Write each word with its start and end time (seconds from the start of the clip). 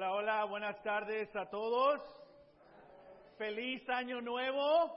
Hola, 0.00 0.12
hola, 0.14 0.44
buenas 0.44 0.82
tardes 0.82 1.36
a 1.36 1.50
todos. 1.50 2.00
Feliz 3.36 3.86
año 3.90 4.22
nuevo. 4.22 4.90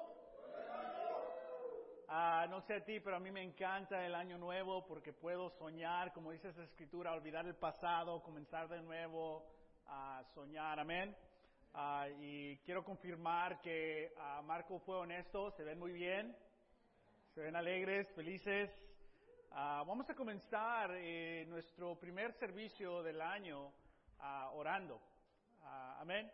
Ah, 2.08 2.48
no 2.50 2.62
sé 2.62 2.76
a 2.76 2.86
ti, 2.86 3.02
pero 3.02 3.18
a 3.18 3.20
mí 3.20 3.30
me 3.30 3.44
encanta 3.44 4.06
el 4.06 4.16
año 4.16 4.38
nuevo 4.38 4.86
porque 4.86 5.12
puedo 5.12 5.50
soñar, 5.50 6.14
como 6.14 6.32
dice 6.32 6.48
esa 6.48 6.64
escritura, 6.64 7.12
olvidar 7.12 7.46
el 7.46 7.56
pasado, 7.56 8.24
comenzar 8.24 8.70
de 8.70 8.82
nuevo 8.82 9.46
a 9.88 10.24
soñar. 10.34 10.80
Amén. 10.80 11.14
Ah, 11.74 12.08
y 12.22 12.56
quiero 12.60 12.86
confirmar 12.86 13.60
que 13.60 14.14
ah, 14.18 14.42
Marco 14.42 14.80
fue 14.80 14.96
honesto, 14.96 15.52
se 15.52 15.66
ven 15.66 15.80
muy 15.80 15.92
bien, 15.92 16.34
se 17.36 17.42
ven 17.42 17.58
alegres, 17.58 18.10
felices. 18.14 18.72
vamos 19.52 20.10
a 20.10 20.16
comenzar 20.16 20.92
eh, 20.96 21.46
nuestro 21.50 22.00
primer 22.00 22.32
servicio 22.36 23.04
del 23.04 23.20
año 23.20 23.83
orando. 24.54 25.00
amén. 26.00 26.32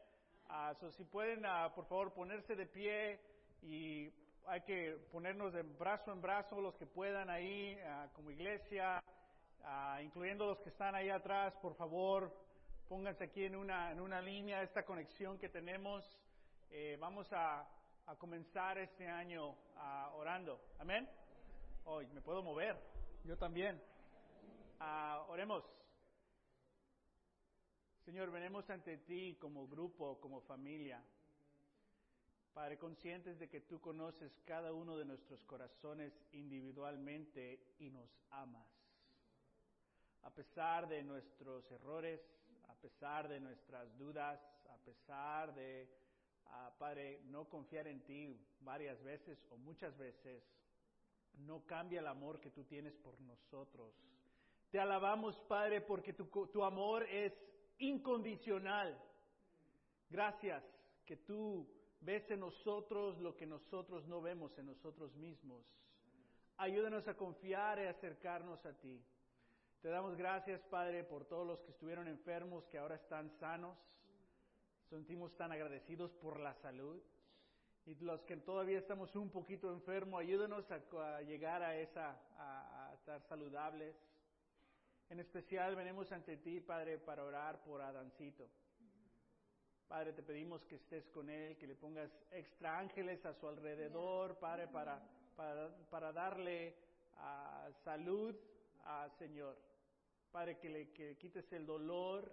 si 0.92 1.04
pueden, 1.06 1.44
por 1.76 1.86
favor, 1.86 2.14
ponerse 2.14 2.56
de 2.56 2.66
pie 2.66 3.20
y 3.62 4.12
hay 4.48 4.62
que 4.62 4.98
ponernos 5.12 5.54
de 5.54 5.62
brazo 5.62 6.12
en 6.12 6.22
brazo 6.22 6.60
los 6.62 6.76
que 6.76 6.86
puedan 6.86 7.30
ahí 7.30 7.78
como 8.14 8.32
iglesia, 8.32 9.04
incluyendo 10.02 10.46
los 10.46 10.60
que 10.60 10.70
están 10.70 10.96
ahí 10.96 11.10
atrás, 11.10 11.54
por 11.62 11.76
favor, 11.76 12.34
pónganse 12.88 13.26
aquí 13.26 13.46
en 13.46 13.56
una, 13.56 13.92
en 13.92 14.00
una 14.00 14.22
línea 14.22 14.64
esta 14.64 14.84
conexión 14.84 15.38
que 15.38 15.50
tenemos. 15.50 16.04
Eh, 16.72 16.98
vamos 17.00 17.32
a, 17.34 17.68
a, 18.08 18.16
comenzar 18.16 18.78
este 18.78 19.08
año 19.08 19.56
orando. 20.16 20.60
Amén. 20.80 21.08
Hoy 21.86 22.08
me 22.08 22.22
puedo 22.22 22.44
mover, 22.44 22.78
yo 23.24 23.38
también. 23.38 23.82
oremos. 25.28 25.79
Señor, 28.10 28.32
venimos 28.32 28.68
ante 28.72 28.98
ti 28.98 29.38
como 29.40 29.68
grupo, 29.68 30.20
como 30.20 30.42
familia. 30.42 31.00
Padre, 32.56 32.80
conscientes 32.80 33.38
de 33.38 33.48
que 33.48 33.62
tú 33.62 33.80
conoces 33.80 34.32
cada 34.46 34.74
uno 34.74 34.98
de 34.98 35.06
nuestros 35.06 35.44
corazones 35.44 36.12
individualmente 36.32 37.76
y 37.78 37.92
nos 37.92 38.10
amas. 38.32 38.66
A 40.24 40.32
pesar 40.32 40.90
de 40.90 41.04
nuestros 41.04 41.70
errores, 41.70 42.20
a 42.70 42.74
pesar 42.82 43.28
de 43.28 43.40
nuestras 43.40 43.96
dudas, 44.00 44.42
a 44.72 44.78
pesar 44.84 45.54
de, 45.54 45.88
ah, 46.48 46.74
Padre, 46.80 47.22
no 47.26 47.48
confiar 47.48 47.86
en 47.86 48.02
ti 48.06 48.36
varias 48.62 49.00
veces 49.04 49.38
o 49.52 49.58
muchas 49.58 49.96
veces, 50.00 50.42
no 51.46 51.64
cambia 51.68 52.00
el 52.00 52.08
amor 52.08 52.40
que 52.40 52.50
tú 52.50 52.64
tienes 52.64 52.96
por 52.96 53.22
nosotros. 53.22 53.94
Te 54.72 54.80
alabamos, 54.80 55.40
Padre, 55.42 55.82
porque 55.82 56.14
tu, 56.14 56.26
tu 56.26 56.64
amor 56.64 57.04
es 57.04 57.34
incondicional. 57.80 58.98
Gracias 60.10 60.64
que 61.06 61.18
tú 61.18 61.68
ves 62.02 62.30
en 62.32 62.42
nosotros 62.42 63.18
lo 63.20 63.36
que 63.36 63.46
nosotros 63.46 64.08
no 64.08 64.22
vemos 64.22 64.58
en 64.58 64.68
nosotros 64.68 65.16
mismos. 65.16 65.66
Ayúdanos 66.58 67.08
a 67.08 67.16
confiar 67.16 67.80
y 67.80 67.86
acercarnos 67.86 68.66
a 68.66 68.74
ti. 68.74 69.02
Te 69.82 69.90
damos 69.90 70.18
gracias, 70.18 70.62
Padre, 70.64 71.04
por 71.06 71.26
todos 71.26 71.48
los 71.48 71.60
que 71.62 71.72
estuvieron 71.72 72.08
enfermos, 72.08 72.66
que 72.68 72.78
ahora 72.78 72.96
están 72.96 73.32
sanos. 73.40 73.78
Sentimos 74.90 75.36
tan 75.38 75.52
agradecidos 75.52 76.12
por 76.16 76.40
la 76.40 76.54
salud. 76.56 77.02
Y 77.86 77.96
los 77.96 78.22
que 78.24 78.36
todavía 78.38 78.78
estamos 78.78 79.16
un 79.16 79.30
poquito 79.30 79.72
enfermos, 79.72 80.20
ayúdanos 80.20 80.66
a, 80.70 81.22
llegar 81.22 81.64
a 81.64 81.78
esa, 81.78 82.20
a 82.38 82.94
estar 82.94 83.22
saludables. 83.30 83.96
En 85.10 85.20
especial 85.20 85.76
venimos 85.76 86.12
ante 86.12 86.38
ti, 86.38 86.60
Padre, 86.60 87.00
para 87.00 87.24
orar 87.24 87.64
por 87.64 87.82
Adancito. 87.82 88.48
Padre, 89.88 90.14
te 90.14 90.22
pedimos 90.22 90.64
que 90.66 90.76
estés 90.76 91.10
con 91.10 91.32
él, 91.32 91.58
que 91.58 91.66
le 91.66 91.74
pongas 91.74 92.12
extra 92.30 92.78
ángeles 92.78 93.26
a 93.26 93.34
su 93.34 93.48
alrededor, 93.48 94.38
Padre, 94.38 94.68
para, 94.68 95.02
para, 95.90 96.14
darle 96.14 96.76
uh, 97.16 97.74
salud, 97.84 98.36
uh, 98.36 99.10
Señor. 99.18 99.58
Padre, 100.32 100.60
que 100.60 100.70
le 100.70 100.92
que 100.92 101.18
quites 101.18 101.52
el 101.54 101.66
dolor. 101.66 102.32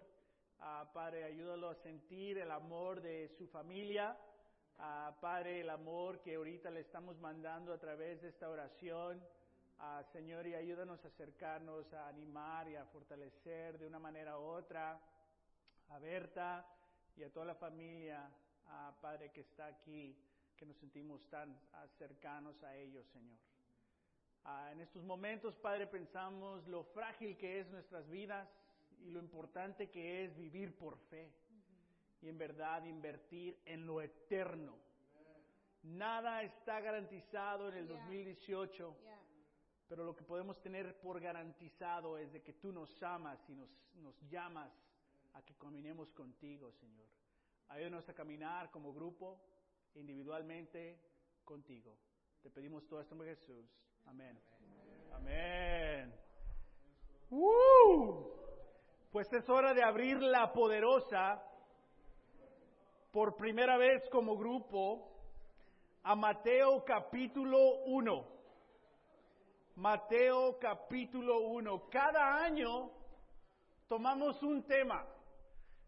Uh, 0.59 0.93
Padre, 0.93 1.25
ayúdalo 1.25 1.71
a 1.71 1.77
sentir 1.77 2.37
el 2.37 2.51
amor 2.51 3.01
de 3.01 3.31
su 3.39 3.47
familia. 3.47 4.15
Padre, 5.23 5.63
el 5.63 5.71
amor 5.71 6.21
que 6.21 6.35
ahorita 6.35 6.71
le 6.71 6.81
estamos 6.81 7.19
mandando 7.19 7.73
a 7.73 7.79
través 7.79 8.21
de 8.21 8.29
esta 8.29 8.51
oración. 8.51 9.23
Señor, 10.13 10.47
y 10.47 10.55
ayúdanos 10.55 11.05
a 11.05 11.09
acercarnos, 11.09 11.93
a 11.93 12.09
animar 12.09 12.69
y 12.69 12.77
a 12.77 12.85
fortalecer 12.87 13.79
de 13.79 13.87
una 13.87 13.99
manera 13.99 14.39
u 14.39 14.43
otra 14.43 15.01
a 15.89 15.99
Berta 15.99 16.67
y 17.17 17.23
a 17.23 17.31
toda 17.31 17.47
la 17.47 17.55
familia, 17.55 18.31
Padre, 19.01 19.31
que 19.33 19.43
está 19.43 19.67
aquí, 19.67 20.17
que 20.57 20.67
nos 20.67 20.77
sentimos 20.79 21.29
tan 21.29 21.59
cercanos 21.99 22.63
a 22.63 22.75
ellos, 22.77 23.07
Señor. 23.09 23.39
en 24.73 24.81
estos 24.81 25.03
momentos, 25.05 25.55
Padre, 25.57 25.87
pensamos 25.87 26.67
lo 26.67 26.85
frágil 26.85 27.37
que 27.37 27.61
es 27.61 27.69
nuestras 27.69 28.09
vidas 28.09 28.49
y 29.01 29.11
lo 29.11 29.21
importante 29.21 29.91
que 29.91 30.25
es 30.25 30.37
vivir 30.37 30.77
por 30.77 30.97
fe 31.11 31.31
y 32.23 32.29
en 32.29 32.39
verdad 32.39 32.85
invertir 32.85 33.59
en 33.65 33.87
lo 33.87 34.01
eterno. 34.01 34.75
Nada 35.83 36.43
está 36.43 36.81
garantizado 36.81 37.69
en 37.69 37.75
el 37.75 37.89
2018. 37.89 38.97
Pero 39.89 40.05
lo 40.05 40.15
que 40.17 40.25
podemos 40.25 40.61
tener 40.61 40.99
por 41.01 41.21
garantizado 41.21 42.19
es 42.19 42.33
de 42.33 42.43
que 42.43 42.55
tú 42.55 42.73
nos 42.73 43.03
amas 43.03 43.39
y 43.49 43.55
nos, 43.55 43.71
nos 43.97 44.21
llamas 44.29 44.73
a 45.35 45.43
que 45.43 45.55
caminemos 45.55 46.13
contigo, 46.13 46.73
Señor. 46.73 47.07
Ayúdanos 47.69 48.09
a 48.09 48.15
caminar 48.15 48.71
como 48.71 48.93
grupo, 48.93 49.41
individualmente, 49.95 50.99
contigo. 51.45 51.97
Te 52.43 52.51
pedimos 52.51 52.87
todo 52.87 53.01
esto 53.01 53.17
Jesús. 53.17 53.67
Amén. 54.07 54.39
Amén. 55.13 56.15
¡Uh! 57.31 58.37
Pues 59.11 59.33
es 59.33 59.49
hora 59.49 59.73
de 59.73 59.83
abrir 59.83 60.21
la 60.21 60.53
poderosa 60.53 61.43
por 63.11 63.35
primera 63.37 63.79
vez 63.79 64.09
como 64.11 64.37
grupo 64.37 65.11
a 66.03 66.15
Mateo 66.15 66.85
capítulo 66.85 67.85
1. 67.87 68.36
Mateo 69.77 70.59
capítulo 70.59 71.41
1. 71.49 71.91
Cada 71.91 72.43
año 72.43 72.91
tomamos 73.87 74.43
un 74.43 74.63
tema. 74.65 75.07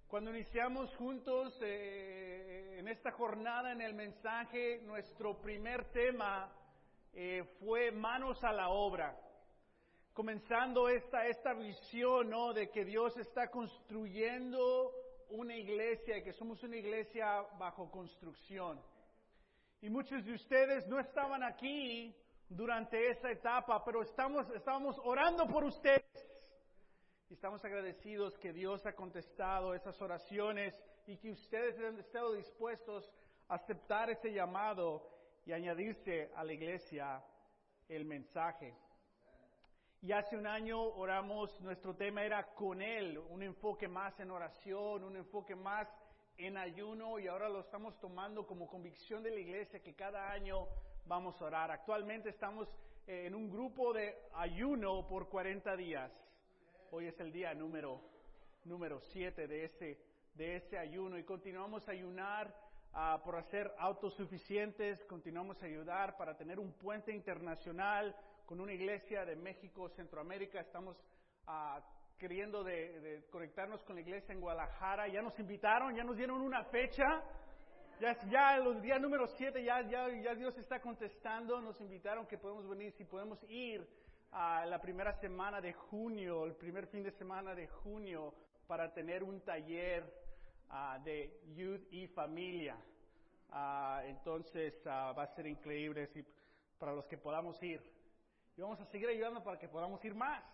Cuando 0.07 0.31
iniciamos 0.31 0.95
juntos 0.97 1.59
eh, 1.63 2.77
en 2.79 2.89
esta 2.89 3.13
jornada 3.13 3.73
en 3.73 3.81
el 3.81 3.95
mensaje, 3.95 4.83
nuestro 4.83 5.41
primer 5.41 5.91
tema 5.91 6.53
eh, 7.15 7.43
fue 7.61 7.91
manos 7.91 8.45
a 8.45 8.53
la 8.53 8.69
obra. 8.69 9.19
Comenzando 10.13 10.91
esta, 10.91 11.27
esta 11.27 11.55
visión 11.55 12.29
¿no? 12.29 12.53
de 12.53 12.69
que 12.69 12.85
Dios 12.85 13.17
está 13.17 13.51
construyendo 13.51 14.93
una 15.31 15.57
iglesia 15.57 16.19
y 16.19 16.25
que 16.25 16.35
somos 16.35 16.63
una 16.63 16.77
iglesia 16.77 17.41
bajo 17.59 17.91
construcción. 17.91 18.83
Y 19.81 19.89
muchos 19.89 20.23
de 20.27 20.35
ustedes 20.35 20.87
no 20.89 21.01
estaban 21.01 21.43
aquí 21.43 22.15
durante 22.49 23.11
esa 23.11 23.31
etapa, 23.31 23.85
pero 23.85 24.03
estamos, 24.03 24.49
estábamos 24.51 24.99
orando 25.05 25.47
por 25.47 25.65
ustedes. 25.65 26.03
Y 27.29 27.35
estamos 27.35 27.63
agradecidos 27.65 28.39
que 28.39 28.53
Dios 28.53 28.85
ha 28.87 28.95
contestado 28.95 29.75
esas 29.75 30.01
oraciones 30.01 30.75
y 31.07 31.19
que 31.19 31.31
ustedes 31.31 31.79
han 31.79 31.99
estado 31.99 32.33
dispuestos 32.33 33.13
a 33.49 33.57
aceptar 33.57 34.09
ese 34.11 34.33
llamado 34.33 35.11
y 35.45 35.53
añadirse 35.53 36.31
a 36.35 36.45
la 36.45 36.53
iglesia 36.53 37.23
el 37.89 38.05
mensaje. 38.05 38.75
Y 40.01 40.13
hace 40.13 40.37
un 40.37 40.47
año 40.47 40.81
oramos, 40.81 41.61
nuestro 41.61 41.95
tema 41.97 42.23
era 42.23 42.55
con 42.55 42.81
Él, 42.81 43.19
un 43.19 43.43
enfoque 43.43 43.89
más 43.89 44.19
en 44.21 44.31
oración, 44.31 45.05
un 45.05 45.17
enfoque 45.17 45.55
más 45.55 45.89
en 46.37 46.57
ayuno 46.57 47.19
y 47.19 47.27
ahora 47.27 47.49
lo 47.49 47.61
estamos 47.61 47.99
tomando 47.99 48.47
como 48.47 48.69
convicción 48.69 49.23
de 49.25 49.33
la 49.33 49.41
iglesia 49.41 49.83
que 49.83 49.95
cada 49.95 50.31
año 50.31 50.69
vamos 51.09 51.41
a 51.41 51.47
orar. 51.47 51.71
Actualmente 51.71 52.29
estamos 52.29 52.69
eh, 53.07 53.27
en 53.27 53.35
un 53.35 53.51
grupo 53.51 53.95
de 53.95 54.15
ayuno 54.35 55.07
por 55.09 55.29
40 55.29 55.75
días. 55.77 56.13
Hoy 56.91 57.07
es 57.07 57.19
el 57.19 57.33
día 57.33 57.55
número 57.55 58.01
número 58.65 59.01
7 59.13 59.47
de 59.47 59.65
ese 59.65 59.99
de 60.35 60.57
ese 60.57 60.79
ayuno 60.79 61.19
y 61.19 61.25
continuamos 61.25 61.89
a 61.89 61.93
ayunar 61.93 62.55
uh, 62.93 63.21
por 63.25 63.37
hacer 63.37 63.73
autosuficientes, 63.79 65.03
continuamos 65.07 65.61
a 65.63 65.67
ayudar 65.67 66.17
para 66.17 66.37
tener 66.37 66.61
un 66.61 66.73
puente 66.75 67.13
internacional 67.13 68.15
con 68.47 68.61
una 68.61 68.73
iglesia 68.73 69.25
de 69.25 69.35
México, 69.35 69.89
Centroamérica. 69.89 70.61
Estamos 70.61 70.97
uh, 71.49 71.81
queriendo 72.19 72.63
de 72.63 73.27
conectarnos 73.33 73.83
con 73.83 73.97
la 73.97 74.03
iglesia 74.03 74.33
en 74.33 74.41
Guadalajara. 74.41 75.09
Ya 75.09 75.23
nos 75.23 75.37
invitaron, 75.41 75.97
ya 75.97 76.05
nos 76.05 76.17
dieron 76.17 76.41
una 76.41 76.63
fecha. 76.67 77.05
Ya, 78.01 78.17
ya 78.31 78.59
los 78.59 78.81
días 78.81 79.01
número 79.01 79.27
7, 79.27 79.65
ya, 79.65 79.83
ya, 79.83 80.09
ya 80.23 80.35
Dios 80.35 80.57
está 80.57 80.81
contestando, 80.81 81.61
nos 81.61 81.81
invitaron 81.81 82.27
que 82.27 82.39
podemos 82.39 82.69
venir, 82.69 82.93
si 82.93 83.05
podemos 83.05 83.43
ir 83.49 83.85
a 84.31 84.65
la 84.67 84.81
primera 84.81 85.13
semana 85.15 85.61
de 85.61 85.73
junio, 85.73 86.45
el 86.45 86.55
primer 86.55 86.87
fin 86.87 87.03
de 87.03 87.11
semana 87.11 87.55
de 87.57 87.67
junio, 87.67 88.35
para 88.69 88.93
tener 88.95 89.25
un 89.25 89.41
taller 89.41 90.05
ah, 90.71 91.01
de 91.05 91.41
Youth 91.57 91.93
y 91.93 92.07
Familia. 92.09 92.77
Ah, 93.51 94.03
entonces 94.05 94.75
ah, 94.87 95.13
va 95.19 95.25
a 95.25 95.35
ser 95.35 95.47
increíble 95.49 96.07
si- 96.09 96.25
para 96.79 96.93
los 96.93 97.07
que 97.07 97.19
podamos 97.19 97.61
ir. 97.65 97.83
Y 98.57 98.61
vamos 98.61 98.81
a 98.81 98.85
seguir 98.87 99.09
ayudando 99.09 99.43
para 99.43 99.59
que 99.59 99.69
podamos 99.69 100.05
ir 100.05 100.15
más. 100.15 100.45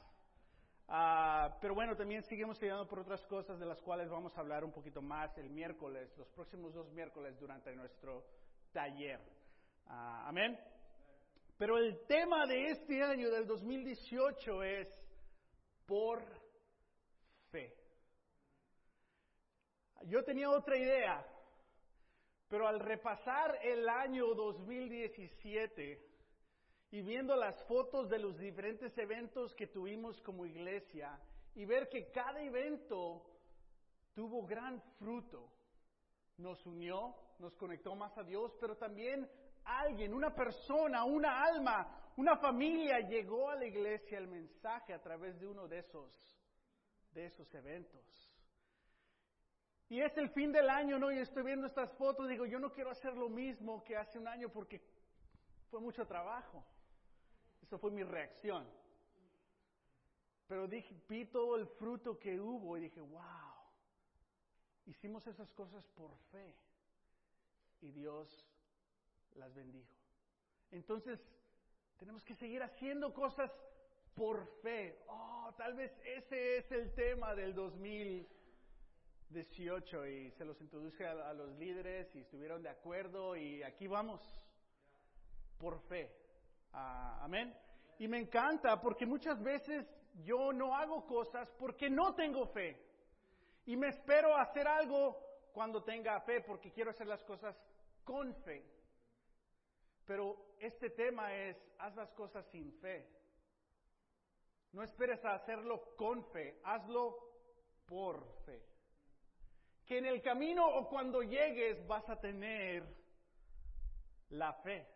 Ah, 0.89 1.57
pero 1.61 1.75
bueno, 1.75 1.97
también 1.97 2.23
seguimos 2.25 2.63
ayudando 2.63 2.87
por 2.87 3.01
otras 3.01 3.25
cosas 3.27 3.59
de 3.59 3.67
las 3.67 3.81
cuales 3.81 4.09
vamos 4.11 4.37
a 4.37 4.41
hablar 4.41 4.65
un 4.65 4.73
poquito 4.73 5.01
más 5.01 5.37
el 5.39 5.49
miércoles, 5.51 6.13
los 6.19 6.29
próximos 6.29 6.75
dos 6.75 6.91
miércoles 6.93 7.39
durante 7.39 7.75
nuestro 7.75 8.25
taller. 8.73 9.21
Ah, 9.87 10.29
Amén. 10.29 10.59
Pero 11.57 11.79
el 11.79 12.05
tema 12.07 12.47
de 12.47 12.71
este 12.71 13.03
año, 13.03 13.31
del 13.31 13.47
2018, 13.47 14.63
es 14.65 14.89
por 15.87 16.23
fe. 17.51 17.73
Yo 20.07 20.23
tenía 20.25 20.51
otra 20.51 20.77
idea, 20.77 21.25
pero 22.49 22.67
al 22.67 22.81
repasar 22.81 23.59
el 23.63 23.89
año 23.89 24.35
2017 24.35 26.14
y 26.95 27.03
viendo 27.03 27.35
las 27.35 27.61
fotos 27.65 28.09
de 28.09 28.21
los 28.21 28.39
diferentes 28.39 28.97
eventos 28.99 29.53
que 29.57 29.67
tuvimos 29.67 30.21
como 30.21 30.47
iglesia 30.47 31.19
y 31.57 31.65
ver 31.65 31.89
que 31.89 32.09
cada 32.13 32.41
evento 32.41 33.21
tuvo 34.15 34.47
gran 34.47 34.81
fruto, 35.01 35.51
nos 36.37 36.65
unió, 36.65 37.17
nos 37.41 37.57
conectó 37.57 37.97
más 37.97 38.17
a 38.17 38.23
Dios, 38.23 38.57
pero 38.61 38.77
también 38.77 39.29
alguien, 39.65 40.15
una 40.15 40.33
persona, 40.33 41.03
una 41.03 41.43
alma, 41.43 42.13
una 42.17 42.37
familia 42.37 43.01
llegó 43.01 43.51
a 43.51 43.57
la 43.57 43.65
iglesia 43.65 44.19
el 44.19 44.29
mensaje 44.29 44.95
a 44.95 45.03
través 45.03 45.37
de 45.41 45.49
uno 45.49 45.67
de 45.67 45.81
esos, 45.81 46.39
de 47.11 47.27
esos 47.27 47.53
eventos. 47.57 48.33
Y 49.89 50.01
es 50.01 50.17
el 50.17 50.31
fin 50.31 50.53
del 50.53 50.71
año, 50.71 51.01
¿no? 51.01 51.11
Y 51.11 51.19
estoy 51.19 51.43
viendo 51.43 51.67
estas 51.67 51.93
fotos, 51.95 52.29
digo, 52.29 52.47
yo 52.47 52.61
no 52.61 52.71
quiero 52.71 52.93
hacer 52.93 53.17
lo 53.17 53.29
mismo 53.29 53.83
que 53.83 53.97
hace 53.97 54.17
un 54.17 54.29
año 54.29 54.49
porque 54.49 54.81
fue 55.73 55.81
mucho 55.81 56.07
trabajo. 56.07 56.65
Eso 57.65 57.79
fue 57.79 57.91
mi 57.91 58.03
reacción. 58.03 58.67
Pero 60.47 60.69
vi 61.09 61.25
todo 61.25 61.57
el 61.57 61.67
fruto 61.67 62.19
que 62.19 62.39
hubo 62.39 62.77
y 62.77 62.83
dije, 62.83 63.01
wow, 63.01 63.55
hicimos 64.85 65.27
esas 65.27 65.51
cosas 65.53 65.83
por 65.97 66.15
fe. 66.31 66.55
Y 67.81 67.91
Dios 67.91 68.47
las 69.37 69.55
bendijo. 69.55 69.95
Entonces, 70.73 71.19
tenemos 71.97 72.23
que 72.23 72.35
seguir 72.35 72.63
haciendo 72.63 73.15
cosas 73.15 73.51
por 74.15 74.47
fe. 74.61 75.03
Oh, 75.09 75.55
tal 75.57 75.73
vez 75.73 75.91
ese 76.05 76.59
es 76.59 76.71
el 76.71 76.93
tema 76.93 77.35
del 77.35 77.55
2018 77.55 80.07
y 80.07 80.31
se 80.33 80.45
los 80.45 80.61
introduje 80.61 81.07
a 81.07 81.33
los 81.33 81.57
líderes 81.57 82.15
y 82.15 82.21
estuvieron 82.21 82.63
de 82.63 82.69
acuerdo 82.69 83.37
y 83.37 83.63
aquí 83.63 83.87
vamos, 83.87 84.21
por 85.57 85.81
fe. 85.89 86.24
Ah, 86.75 87.21
amén. 87.23 87.57
Y 87.99 88.09
me 88.09 88.19
encanta 88.19 88.81
porque 88.81 89.07
muchas 89.07 89.41
veces 89.43 89.87
yo 90.25 90.53
no 90.53 90.75
hago 90.75 91.07
cosas 91.07 91.49
porque 91.59 91.89
no 91.89 92.15
tengo 92.15 92.47
fe. 92.49 92.77
Y 93.67 93.77
me 93.77 93.89
espero 93.89 94.37
hacer 94.37 94.67
algo 94.67 95.17
cuando 95.53 95.83
tenga 95.85 96.21
fe 96.23 96.41
porque 96.41 96.73
quiero 96.73 96.91
hacer 96.91 97.07
las 97.07 97.23
cosas 97.25 97.57
con 98.03 98.35
fe. 98.43 98.65
Pero 100.05 100.57
este 100.59 100.91
tema 100.91 101.33
es, 101.35 101.57
haz 101.79 101.95
las 101.95 102.11
cosas 102.13 102.45
sin 102.51 102.73
fe. 102.81 103.09
No 104.73 104.83
esperes 104.83 105.25
a 105.25 105.35
hacerlo 105.35 105.95
con 105.97 106.25
fe, 106.33 106.61
hazlo 106.65 107.17
por 107.87 108.27
fe. 108.45 108.61
Que 109.87 109.99
en 109.99 110.07
el 110.07 110.21
camino 110.21 110.67
o 110.67 110.89
cuando 110.89 111.23
llegues 111.23 111.87
vas 111.87 112.09
a 112.09 112.19
tener 112.21 112.85
la 114.31 114.53
fe. 114.55 114.94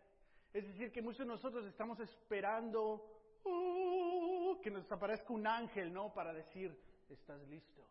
Es 0.53 0.67
decir, 0.67 0.91
que 0.91 1.01
muchos 1.01 1.19
de 1.19 1.25
nosotros 1.25 1.65
estamos 1.65 1.99
esperando 1.99 3.05
uh, 3.43 4.59
que 4.61 4.71
nos 4.71 4.91
aparezca 4.91 5.31
un 5.31 5.45
ángel, 5.45 5.93
¿no? 5.93 6.11
Para 6.13 6.33
decir, 6.33 6.75
estás 7.09 7.41
listo, 7.47 7.83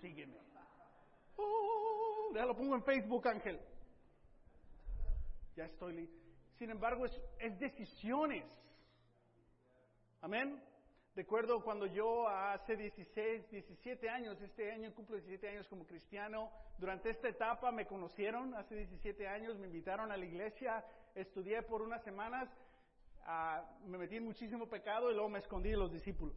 sígueme. 0.00 0.36
Uh, 1.36 2.34
ya 2.34 2.44
lo 2.44 2.54
pongo 2.54 2.74
en 2.74 2.84
Facebook, 2.84 3.26
ángel. 3.28 3.58
Ya 5.56 5.64
estoy 5.64 5.94
listo. 5.94 6.20
Sin 6.58 6.70
embargo, 6.70 7.06
es, 7.06 7.20
es 7.38 7.58
decisiones. 7.58 8.44
Amén. 10.20 10.62
Recuerdo 11.16 11.62
cuando 11.64 11.86
yo 11.86 12.28
hace 12.28 12.76
16, 12.76 13.50
17 13.50 14.08
años, 14.08 14.40
este 14.42 14.70
año 14.70 14.94
cumplo 14.94 15.16
17 15.16 15.48
años 15.48 15.66
como 15.68 15.84
cristiano, 15.84 16.50
durante 16.78 17.10
esta 17.10 17.28
etapa 17.28 17.72
me 17.72 17.86
conocieron, 17.86 18.54
hace 18.54 18.76
17 18.76 19.26
años 19.26 19.58
me 19.58 19.66
invitaron 19.66 20.12
a 20.12 20.16
la 20.16 20.24
iglesia, 20.24 20.84
estudié 21.20 21.62
por 21.62 21.82
unas 21.82 22.02
semanas, 22.02 22.48
ah, 23.24 23.64
me 23.84 23.98
metí 23.98 24.16
en 24.16 24.24
muchísimo 24.24 24.68
pecado 24.68 25.10
y 25.10 25.14
luego 25.14 25.28
me 25.28 25.38
escondí 25.38 25.70
de 25.70 25.76
los 25.76 25.92
discípulos. 25.92 26.36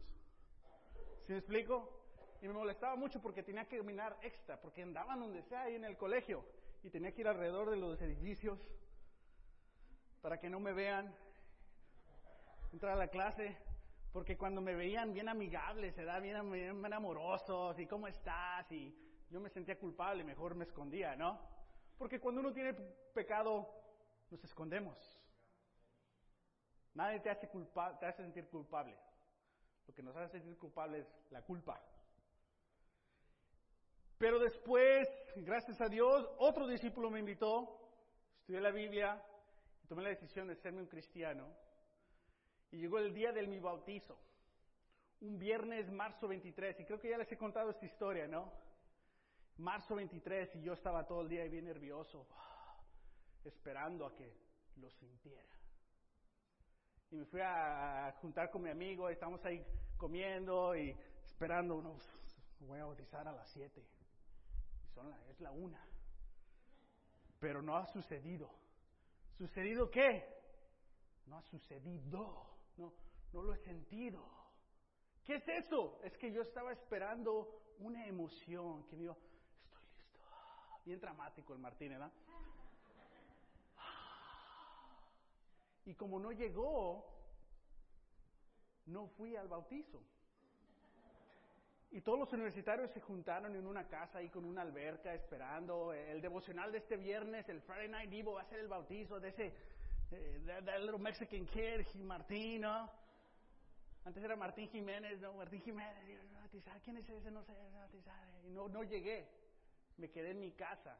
¿Sí 1.26 1.32
me 1.32 1.38
explico? 1.38 2.04
Y 2.42 2.48
me 2.48 2.54
molestaba 2.54 2.96
mucho 2.96 3.20
porque 3.22 3.42
tenía 3.42 3.64
que 3.66 3.78
caminar 3.78 4.18
extra, 4.22 4.60
porque 4.60 4.82
andaban 4.82 5.20
donde 5.20 5.42
sea 5.42 5.62
ahí 5.62 5.76
en 5.76 5.84
el 5.84 5.96
colegio 5.96 6.44
y 6.82 6.90
tenía 6.90 7.12
que 7.12 7.22
ir 7.22 7.28
alrededor 7.28 7.70
de 7.70 7.76
los 7.76 8.00
edificios 8.02 8.60
para 10.20 10.38
que 10.38 10.48
no 10.48 10.60
me 10.60 10.72
vean, 10.72 11.14
entrar 12.72 12.92
a 12.92 12.96
la 12.96 13.08
clase, 13.08 13.56
porque 14.12 14.36
cuando 14.36 14.60
me 14.60 14.74
veían 14.74 15.12
bien 15.12 15.28
amigables, 15.28 15.94
se 15.94 16.04
da 16.04 16.18
bien, 16.18 16.50
bien 16.50 16.92
amorosos, 16.92 17.78
y 17.78 17.86
cómo 17.86 18.08
estás, 18.08 18.70
y 18.72 18.94
yo 19.30 19.40
me 19.40 19.50
sentía 19.50 19.78
culpable, 19.78 20.24
mejor 20.24 20.54
me 20.54 20.64
escondía, 20.64 21.16
¿no? 21.16 21.40
Porque 21.98 22.20
cuando 22.20 22.40
uno 22.40 22.52
tiene 22.52 22.74
pecado, 23.12 23.68
nos 24.34 24.44
escondemos. 24.44 24.98
Nadie 26.94 27.20
te 27.20 27.30
hace, 27.30 27.48
culpa, 27.48 27.96
te 27.98 28.06
hace 28.06 28.22
sentir 28.22 28.48
culpable. 28.48 28.96
Lo 29.86 29.94
que 29.94 30.02
nos 30.02 30.16
hace 30.16 30.38
sentir 30.38 30.58
culpable 30.58 31.00
es 31.00 31.06
la 31.30 31.42
culpa. 31.42 31.80
Pero 34.18 34.38
después, 34.38 35.08
gracias 35.36 35.80
a 35.80 35.88
Dios, 35.88 36.28
otro 36.38 36.66
discípulo 36.66 37.10
me 37.10 37.20
invitó, 37.20 37.80
estudié 38.40 38.60
la 38.60 38.70
Biblia, 38.70 39.22
tomé 39.88 40.02
la 40.02 40.08
decisión 40.08 40.48
de 40.48 40.56
serme 40.56 40.82
un 40.82 40.88
cristiano. 40.88 41.46
Y 42.72 42.78
llegó 42.78 42.98
el 42.98 43.14
día 43.14 43.30
de 43.30 43.46
mi 43.46 43.60
bautizo, 43.60 44.18
un 45.20 45.38
viernes, 45.38 45.90
marzo 45.92 46.26
23, 46.26 46.80
y 46.80 46.84
creo 46.84 46.98
que 46.98 47.10
ya 47.10 47.18
les 47.18 47.30
he 47.30 47.36
contado 47.36 47.70
esta 47.70 47.86
historia, 47.86 48.26
¿no? 48.26 48.52
Marzo 49.58 49.94
23, 49.94 50.56
y 50.56 50.62
yo 50.62 50.72
estaba 50.72 51.06
todo 51.06 51.20
el 51.20 51.28
día 51.28 51.44
bien 51.44 51.66
nervioso, 51.66 52.26
esperando 53.44 54.06
a 54.06 54.14
que 54.14 54.32
lo 54.76 54.90
sintiera. 54.90 55.54
Y 57.10 57.16
me 57.16 57.24
fui 57.26 57.40
a 57.40 58.12
juntar 58.20 58.50
con 58.50 58.62
mi 58.62 58.70
amigo, 58.70 59.08
y 59.08 59.12
estábamos 59.12 59.44
ahí 59.44 59.64
comiendo 59.96 60.74
y 60.76 60.96
esperando, 61.24 61.80
no, 61.80 61.96
me 62.60 62.66
voy 62.66 62.80
a 62.80 62.84
bautizar 62.86 63.26
a 63.28 63.32
las 63.32 63.48
7. 63.50 63.80
Y 63.80 64.88
son 64.94 65.10
la, 65.10 65.18
es 65.28 65.40
la 65.40 65.50
una. 65.50 65.80
Pero 67.38 67.62
no 67.62 67.76
ha 67.76 67.86
sucedido. 67.86 68.50
¿Sucedido 69.36 69.90
qué? 69.90 70.24
No 71.26 71.38
ha 71.38 71.42
sucedido. 71.42 72.58
No, 72.76 72.92
no 73.32 73.42
lo 73.42 73.54
he 73.54 73.58
sentido. 73.58 74.24
¿Qué 75.24 75.36
es 75.36 75.48
eso? 75.48 76.00
Es 76.02 76.16
que 76.18 76.32
yo 76.32 76.42
estaba 76.42 76.72
esperando 76.72 77.62
una 77.78 78.06
emoción 78.06 78.86
que 78.86 78.96
me 78.96 79.02
dijo, 79.02 79.14
estoy 79.14 79.78
listo. 79.94 80.22
Bien 80.84 81.00
dramático 81.00 81.54
el 81.54 81.60
Martínez, 81.60 81.98
¿verdad? 81.98 82.12
Y 85.86 85.94
como 85.94 86.18
no 86.18 86.32
llegó, 86.32 87.04
no 88.86 89.08
fui 89.08 89.36
al 89.36 89.48
bautizo. 89.48 90.02
Y 91.90 92.00
todos 92.00 92.18
los 92.18 92.32
universitarios 92.32 92.90
se 92.90 93.00
juntaron 93.00 93.54
en 93.54 93.66
una 93.66 93.86
casa 93.86 94.18
ahí 94.18 94.28
con 94.28 94.44
una 94.44 94.62
alberca 94.62 95.14
esperando. 95.14 95.92
El 95.92 96.20
devocional 96.20 96.72
de 96.72 96.78
este 96.78 96.96
viernes, 96.96 97.48
el 97.48 97.60
Friday 97.62 97.88
Night 97.88 98.12
Evo, 98.12 98.32
va 98.32 98.42
a 98.42 98.48
ser 98.48 98.58
el 98.58 98.68
bautizo 98.68 99.20
de 99.20 99.28
ese, 99.28 99.54
eh, 100.10 100.42
that 100.46 100.80
little 100.80 100.98
Mexican 100.98 101.46
kid, 101.46 101.86
Martín, 102.02 102.62
¿no? 102.62 102.90
Antes 104.04 104.24
era 104.24 104.36
Martín 104.36 104.68
Jiménez, 104.68 105.20
¿no? 105.20 105.34
Martín 105.34 105.62
Jiménez, 105.62 106.20
¿quién 106.82 106.96
es 106.96 107.08
ese? 107.08 107.30
No 107.30 107.42
sé. 107.44 107.52
Y 108.44 108.50
no, 108.50 108.68
no 108.68 108.82
llegué. 108.82 109.28
Me 109.96 110.10
quedé 110.10 110.30
en 110.30 110.40
mi 110.40 110.50
casa 110.52 110.98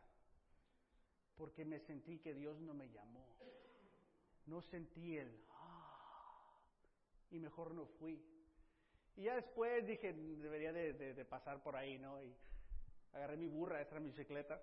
porque 1.36 1.64
me 1.64 1.80
sentí 1.80 2.18
que 2.20 2.34
Dios 2.34 2.60
no 2.60 2.74
me 2.74 2.88
llamó. 2.90 3.26
No 4.46 4.60
sentí 4.62 5.16
el, 5.16 5.42
ah, 5.50 6.50
y 7.30 7.38
mejor 7.38 7.74
no 7.74 7.86
fui. 7.86 8.22
Y 9.16 9.22
ya 9.22 9.36
después 9.36 9.86
dije, 9.86 10.12
debería 10.12 10.72
de, 10.72 11.24
pasar 11.24 11.62
por 11.62 11.76
ahí, 11.76 11.98
¿no? 11.98 12.22
Y 12.22 12.34
agarré 13.12 13.36
mi 13.36 13.46
burra, 13.46 13.80
esta 13.80 13.94
era 13.94 14.00
mi 14.00 14.10
bicicleta. 14.10 14.60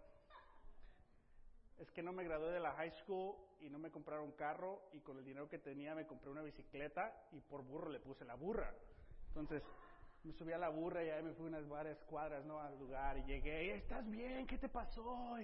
Es 1.79 1.89
que 1.91 2.03
no 2.03 2.13
me 2.13 2.23
gradué 2.23 2.51
de 2.51 2.59
la 2.59 2.73
high 2.73 2.91
school 3.01 3.35
y 3.59 3.69
no 3.69 3.79
me 3.79 3.89
compraron 3.89 4.33
carro 4.33 4.89
y 4.93 4.99
con 4.99 5.17
el 5.17 5.25
dinero 5.25 5.49
que 5.49 5.57
tenía 5.57 5.95
me 5.95 6.05
compré 6.05 6.29
una 6.29 6.43
bicicleta 6.43 7.27
y 7.31 7.41
por 7.41 7.63
burro 7.63 7.89
le 7.89 7.99
puse 7.99 8.25
la 8.25 8.35
burra. 8.35 8.71
Entonces, 9.29 9.63
Me 10.23 10.33
subí 10.33 10.51
a 10.53 10.57
la 10.59 10.69
burra 10.69 11.03
y 11.03 11.09
ahí 11.09 11.23
me 11.23 11.33
fui 11.33 11.47
unas 11.47 11.67
varias 11.67 11.97
cuadras, 12.03 12.45
¿no? 12.45 12.59
Al 12.59 12.77
lugar 12.77 13.17
y 13.17 13.23
llegué, 13.23 13.73
¿estás 13.73 14.07
bien? 14.07 14.45
¿Qué 14.45 14.59
te 14.59 14.69
pasó? 14.69 15.35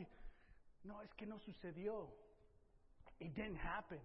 No, 0.84 1.01
es 1.01 1.12
que 1.15 1.25
no 1.25 1.39
sucedió. 1.39 2.13
It 3.20 3.34
didn't 3.34 3.60
happen. 3.60 4.01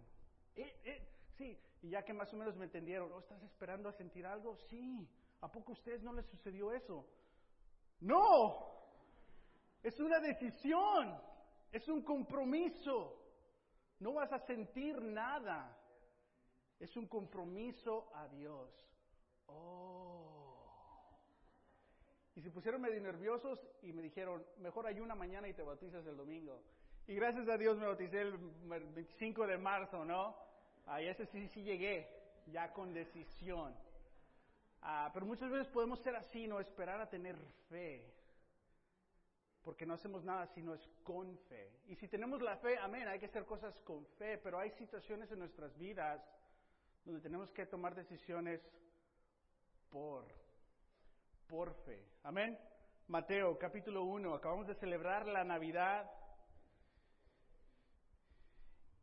Sí, 1.36 1.58
y 1.82 1.90
ya 1.90 2.04
que 2.04 2.12
más 2.12 2.32
o 2.32 2.36
menos 2.36 2.56
me 2.56 2.64
entendieron, 2.64 3.12
¿oh, 3.12 3.20
¿estás 3.20 3.42
esperando 3.42 3.88
a 3.88 3.92
sentir 3.92 4.26
algo? 4.26 4.56
Sí. 4.56 5.08
¿A 5.40 5.50
poco 5.50 5.72
a 5.72 5.74
ustedes 5.74 6.02
no 6.02 6.12
les 6.12 6.26
sucedió 6.26 6.72
eso? 6.72 7.04
No. 8.00 8.72
Es 9.82 9.98
una 9.98 10.20
decisión. 10.20 11.20
Es 11.72 11.88
un 11.88 12.02
compromiso. 12.02 13.18
No 13.98 14.12
vas 14.12 14.32
a 14.32 14.38
sentir 14.40 15.00
nada. 15.00 15.76
Es 16.78 16.96
un 16.96 17.06
compromiso 17.06 18.10
a 18.14 18.28
Dios. 18.28 18.70
Oh. 19.46 20.32
Y 22.34 22.40
se 22.40 22.50
pusieron 22.50 22.80
medio 22.80 23.00
nerviosos 23.00 23.58
y 23.82 23.92
me 23.92 24.02
dijeron, 24.02 24.44
mejor 24.58 24.86
hay 24.86 25.00
una 25.00 25.14
mañana 25.14 25.48
y 25.48 25.54
te 25.54 25.62
bautizas 25.62 26.06
el 26.06 26.16
domingo. 26.16 26.62
Y 27.06 27.14
gracias 27.14 27.48
a 27.48 27.56
Dios 27.56 27.78
me 27.78 27.86
bauticé 27.86 28.20
el 28.20 28.36
25 28.36 29.46
de 29.46 29.58
marzo, 29.58 30.04
¿no? 30.04 30.36
Ahí 30.86 31.08
ese 31.08 31.26
sí, 31.26 31.48
sí 31.48 31.62
llegué, 31.62 32.08
ya 32.46 32.72
con 32.72 32.92
decisión. 32.92 33.74
Ah, 34.82 35.10
pero 35.12 35.26
muchas 35.26 35.50
veces 35.50 35.68
podemos 35.68 36.00
ser 36.00 36.16
así, 36.16 36.46
no 36.46 36.60
esperar 36.60 37.00
a 37.00 37.08
tener 37.08 37.36
fe 37.68 38.12
porque 39.62 39.86
no 39.86 39.94
hacemos 39.94 40.24
nada 40.24 40.46
si 40.48 40.62
no 40.62 40.74
es 40.74 40.86
con 41.04 41.38
fe. 41.48 41.70
Y 41.86 41.96
si 41.96 42.08
tenemos 42.08 42.42
la 42.42 42.56
fe, 42.56 42.78
amén, 42.78 43.08
hay 43.08 43.18
que 43.18 43.26
hacer 43.26 43.44
cosas 43.44 43.78
con 43.80 44.04
fe, 44.18 44.38
pero 44.38 44.58
hay 44.58 44.70
situaciones 44.72 45.30
en 45.30 45.38
nuestras 45.38 45.76
vidas 45.78 46.20
donde 47.04 47.20
tenemos 47.20 47.50
que 47.52 47.66
tomar 47.66 47.94
decisiones 47.94 48.60
por, 49.90 50.24
por 51.46 51.74
fe. 51.84 52.04
Amén. 52.24 52.58
Mateo 53.08 53.58
capítulo 53.58 54.04
1, 54.04 54.34
acabamos 54.34 54.66
de 54.66 54.74
celebrar 54.74 55.26
la 55.26 55.44
Navidad. 55.44 56.10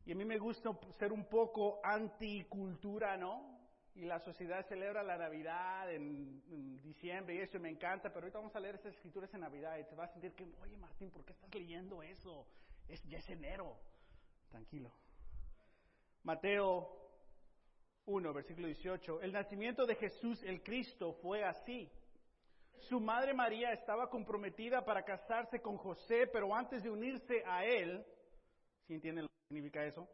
Y 0.10 0.12
a 0.12 0.16
mí 0.16 0.26
me 0.26 0.40
gusta 0.40 0.72
ser 0.98 1.14
un 1.14 1.26
poco 1.26 1.80
anticultura, 1.84 3.16
¿no? 3.16 3.60
y 3.94 4.06
la 4.06 4.18
sociedad 4.22 4.66
celebra 4.68 5.04
la 5.04 5.20
Navidad 5.20 5.94
en, 5.94 6.82
diciembre 6.82 7.36
y 7.36 7.40
eso 7.42 7.60
me 7.60 7.70
encanta, 7.70 8.10
pero 8.10 8.22
ahorita 8.22 8.40
vamos 8.40 8.56
a 8.56 8.60
leer 8.60 8.74
esas 8.74 8.96
escrituras 8.96 9.32
en 9.36 9.42
Navidad 9.42 9.78
y 9.78 9.84
te 9.84 9.94
vas 9.94 10.10
a 10.10 10.14
sentir 10.14 10.34
que, 10.34 10.46
oye 10.64 10.76
Martín, 10.78 11.12
¿por 11.12 11.24
qué 11.24 11.34
estás 11.34 11.54
leyendo 11.54 12.02
eso? 12.02 12.48
Es, 12.88 13.04
ya 13.04 13.20
es 13.20 13.30
enero. 13.30 13.78
Tranquilo. 14.50 14.92
Mateo 16.24 16.90
1, 18.06 18.34
versículo 18.34 18.66
18. 18.66 19.22
El 19.22 19.32
nacimiento 19.32 19.86
de 19.86 19.94
Jesús 19.94 20.42
el 20.42 20.64
Cristo 20.64 21.14
fue 21.22 21.44
así. 21.44 21.88
Su 22.88 23.00
madre 23.00 23.36
María 23.36 23.74
estaba 23.74 24.10
comprometida 24.10 24.84
para 24.84 25.04
casarse 25.04 25.62
con 25.62 25.78
José, 25.78 26.26
pero 26.34 26.56
antes 26.56 26.82
de 26.82 26.90
unirse 26.90 27.44
a 27.46 27.64
él, 27.64 28.04
¿sí 28.90 28.96
entienden 28.96 29.26
lo 29.26 29.30
que 29.30 29.48
significa 29.50 29.86
eso? 29.86 30.10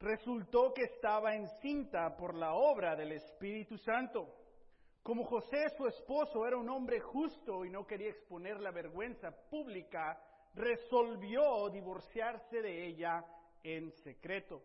resultó 0.00 0.74
que 0.74 0.82
estaba 0.82 1.34
encinta 1.34 2.16
por 2.16 2.34
la 2.34 2.54
obra 2.54 2.96
del 2.96 3.12
Espíritu 3.12 3.78
Santo. 3.78 4.34
Como 5.02 5.24
José, 5.24 5.68
su 5.76 5.86
esposo, 5.86 6.44
era 6.44 6.56
un 6.56 6.68
hombre 6.68 6.98
justo 6.98 7.64
y 7.64 7.70
no 7.70 7.86
quería 7.86 8.10
exponer 8.10 8.60
la 8.60 8.72
vergüenza 8.72 9.30
pública, 9.48 10.20
resolvió 10.54 11.70
divorciarse 11.70 12.60
de 12.60 12.86
ella 12.86 13.24
en 13.62 13.92
secreto. 14.02 14.60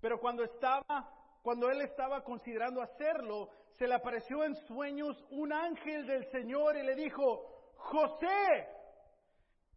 Pero 0.00 0.18
cuando 0.18 0.42
estaba, 0.42 1.38
cuando 1.42 1.68
él 1.68 1.82
estaba 1.82 2.24
considerando 2.24 2.80
hacerlo, 2.80 3.50
se 3.78 3.86
le 3.86 3.94
apareció 3.94 4.42
en 4.42 4.54
sueños 4.66 5.22
un 5.30 5.52
ángel 5.52 6.06
del 6.06 6.24
Señor 6.30 6.76
y 6.78 6.82
le 6.82 6.94
dijo, 6.94 7.74
José, 7.76 8.66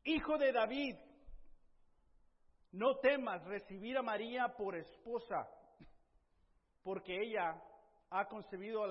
hijo 0.06 0.38
de 0.38 0.54
David, 0.54 0.96
no 2.74 2.98
temas 2.98 3.44
recibir 3.46 3.98
a 3.98 4.02
María 4.02 4.48
por 4.58 4.76
esposa, 4.76 5.48
porque 6.82 7.16
ella 7.22 7.62
ha 8.10 8.26
concebido 8.26 8.84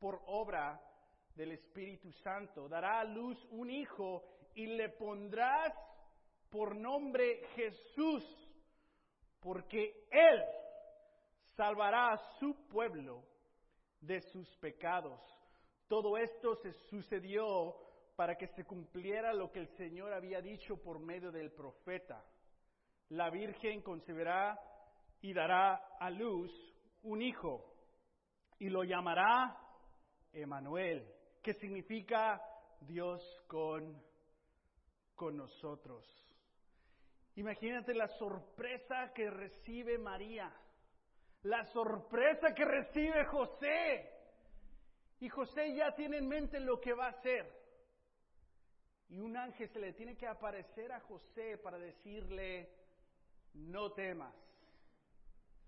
por 0.00 0.22
obra 0.26 0.80
del 1.36 1.52
Espíritu 1.52 2.12
Santo. 2.12 2.68
Dará 2.68 3.00
a 3.00 3.04
luz 3.04 3.38
un 3.50 3.70
hijo 3.70 4.24
y 4.54 4.66
le 4.66 4.88
pondrás 4.90 5.72
por 6.50 6.74
nombre 6.74 7.46
Jesús, 7.54 8.24
porque 9.40 10.08
Él 10.10 10.44
salvará 11.56 12.12
a 12.12 12.38
su 12.40 12.66
pueblo 12.66 13.24
de 14.00 14.20
sus 14.20 14.48
pecados. 14.56 15.20
Todo 15.86 16.18
esto 16.18 16.56
se 16.56 16.72
sucedió 16.90 17.76
para 18.16 18.36
que 18.36 18.48
se 18.48 18.64
cumpliera 18.64 19.32
lo 19.32 19.52
que 19.52 19.60
el 19.60 19.68
Señor 19.76 20.12
había 20.12 20.40
dicho 20.40 20.76
por 20.82 20.98
medio 20.98 21.30
del 21.30 21.52
profeta 21.52 22.24
la 23.10 23.30
Virgen 23.30 23.82
concebirá 23.82 24.58
y 25.20 25.32
dará 25.32 25.74
a 25.98 26.10
luz 26.10 26.50
un 27.02 27.22
hijo 27.22 27.72
y 28.58 28.68
lo 28.68 28.84
llamará 28.84 29.56
Emanuel, 30.32 31.06
que 31.42 31.54
significa 31.54 32.40
Dios 32.80 33.20
con, 33.46 34.00
con 35.14 35.36
nosotros. 35.36 36.06
Imagínate 37.36 37.94
la 37.94 38.08
sorpresa 38.08 39.12
que 39.14 39.30
recibe 39.30 39.98
María, 39.98 40.52
la 41.42 41.64
sorpresa 41.66 42.54
que 42.54 42.64
recibe 42.64 43.24
José. 43.26 44.10
Y 45.20 45.28
José 45.28 45.74
ya 45.74 45.94
tiene 45.94 46.18
en 46.18 46.28
mente 46.28 46.60
lo 46.60 46.80
que 46.80 46.92
va 46.92 47.06
a 47.06 47.10
hacer. 47.10 47.50
Y 49.08 49.20
un 49.20 49.36
ángel 49.36 49.68
se 49.68 49.78
le 49.78 49.92
tiene 49.92 50.16
que 50.16 50.26
aparecer 50.26 50.90
a 50.92 51.00
José 51.00 51.58
para 51.58 51.78
decirle, 51.78 52.70
no 53.54 53.92
temas. 53.92 54.34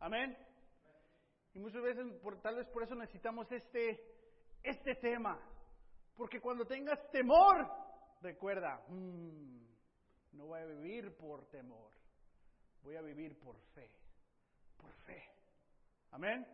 Amén. 0.01 0.37
Y 1.55 1.59
muchas 1.59 1.83
veces, 1.83 2.07
por, 2.21 2.41
tal 2.41 2.57
vez 2.57 2.67
por 2.69 2.83
eso 2.83 2.95
necesitamos 2.95 3.51
este, 3.53 4.01
este 4.63 4.97
tema. 4.97 5.41
Porque 6.17 6.41
cuando 6.41 6.67
tengas 6.67 7.11
temor, 7.11 7.69
recuerda, 8.21 8.85
mm, 8.89 9.65
no 10.33 10.47
voy 10.47 10.61
a 10.61 10.67
vivir 10.67 11.17
por 11.17 11.47
temor, 11.47 11.91
voy 12.83 12.97
a 12.97 13.03
vivir 13.03 13.39
por 13.39 13.57
fe, 13.75 13.91
por 14.77 14.93
fe. 15.07 15.23
Amén. 16.11 16.47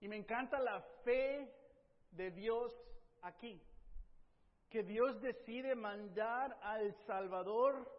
Y 0.00 0.08
me 0.08 0.16
encanta 0.16 0.58
la 0.60 0.80
fe 1.04 1.52
de 2.12 2.30
Dios 2.30 2.72
aquí, 3.22 3.60
que 4.68 4.82
Dios 4.82 5.20
decide 5.20 5.74
mandar 5.74 6.58
al 6.62 6.94
Salvador 7.06 7.90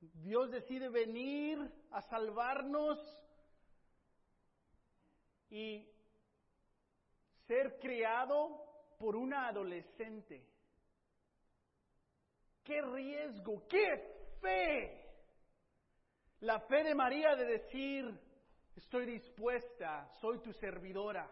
Dios 0.00 0.50
decide 0.50 0.88
venir 0.88 1.58
a 1.90 2.00
salvarnos 2.02 2.98
y 5.50 5.86
ser 7.46 7.78
criado 7.78 8.94
por 8.98 9.16
una 9.16 9.48
adolescente. 9.48 10.46
¡Qué 12.64 12.80
riesgo! 12.80 13.66
¡Qué 13.68 14.36
fe! 14.40 15.00
La 16.40 16.60
fe 16.60 16.84
de 16.84 16.94
María 16.94 17.36
de 17.36 17.44
decir, 17.44 18.18
estoy 18.76 19.04
dispuesta, 19.04 20.10
soy 20.20 20.38
tu 20.40 20.52
servidora. 20.54 21.30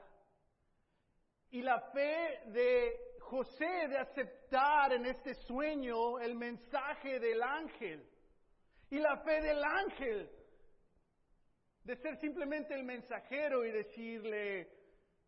Y 1.50 1.62
la 1.62 1.80
fe 1.92 2.42
de 2.46 3.16
José 3.20 3.88
de 3.88 3.96
aceptar 3.96 4.92
en 4.92 5.06
este 5.06 5.34
sueño 5.34 6.18
el 6.18 6.34
mensaje 6.34 7.18
del 7.18 7.42
ángel. 7.42 8.17
Y 8.90 8.98
la 8.98 9.18
fe 9.18 9.40
del 9.42 9.62
ángel, 9.62 10.30
de 11.84 11.96
ser 11.96 12.16
simplemente 12.20 12.74
el 12.74 12.84
mensajero 12.84 13.64
y 13.64 13.70
decirle, 13.70 14.70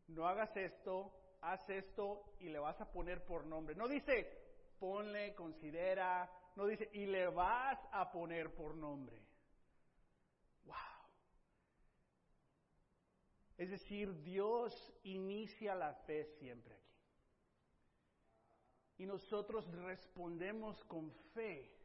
no 0.08 0.26
hagas 0.26 0.54
esto, 0.56 1.12
haz 1.42 1.68
esto 1.68 2.34
y 2.40 2.48
le 2.48 2.58
vas 2.58 2.80
a 2.80 2.90
poner 2.90 3.24
por 3.24 3.46
nombre. 3.46 3.74
No 3.74 3.86
dice, 3.86 4.40
ponle, 4.78 5.34
considera, 5.34 6.30
no 6.56 6.66
dice, 6.66 6.88
y 6.92 7.06
le 7.06 7.28
vas 7.28 7.78
a 7.92 8.10
poner 8.10 8.54
por 8.54 8.74
nombre. 8.74 9.22
Wow. 10.64 10.76
Es 13.58 13.70
decir, 13.70 14.22
Dios 14.22 14.72
inicia 15.02 15.74
la 15.74 15.94
fe 16.06 16.24
siempre 16.38 16.74
aquí. 16.74 16.86
Y 18.98 19.06
nosotros 19.06 19.66
respondemos 19.72 20.82
con 20.84 21.10
fe 21.34 21.79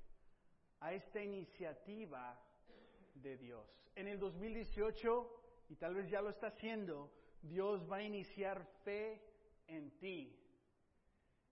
a 0.80 0.94
esta 0.94 1.22
iniciativa 1.22 2.40
de 3.16 3.38
Dios. 3.38 3.68
En 3.96 4.08
el 4.08 4.20
2018, 4.20 5.44
y 5.70 5.76
tal 5.76 5.96
vez 5.96 6.10
ya 6.10 6.22
lo 6.22 6.30
está 6.30 6.48
haciendo, 6.48 7.12
Dios 7.42 7.90
va 7.90 7.98
a 7.98 8.04
iniciar 8.04 8.66
fe 8.84 9.22
en 9.68 9.92
ti 10.00 10.38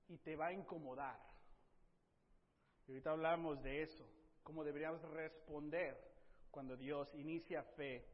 y 0.08 0.18
te 0.18 0.36
va 0.36 0.48
a 0.48 0.54
incomodar. 0.54 1.20
Y 2.88 2.92
ahorita 2.92 3.12
hablamos 3.12 3.62
de 3.64 3.84
eso, 3.84 4.06
cómo 4.44 4.64
deberíamos 4.64 5.02
responder 5.12 5.98
cuando 6.52 6.76
Dios 6.76 7.10
inicia 7.16 7.64
fe 7.64 8.06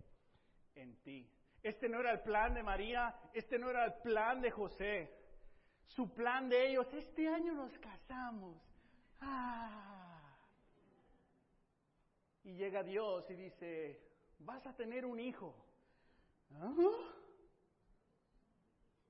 en 0.75 0.95
ti. 1.01 1.29
Este 1.61 1.89
no 1.89 1.99
era 1.99 2.11
el 2.11 2.21
plan 2.21 2.53
de 2.53 2.63
María, 2.63 3.13
este 3.33 3.59
no 3.59 3.69
era 3.69 3.85
el 3.85 3.93
plan 4.01 4.41
de 4.41 4.51
José. 4.51 5.13
Su 5.87 6.13
plan 6.13 6.47
de 6.47 6.69
ellos, 6.69 6.87
este 6.93 7.27
año 7.27 7.53
nos 7.53 7.77
casamos. 7.79 8.61
Ah. 9.19 9.98
Y 12.43 12.55
llega 12.55 12.83
Dios 12.83 13.29
y 13.29 13.35
dice, 13.35 13.99
vas 14.39 14.65
a 14.65 14.75
tener 14.75 15.05
un 15.05 15.19
hijo. 15.19 15.55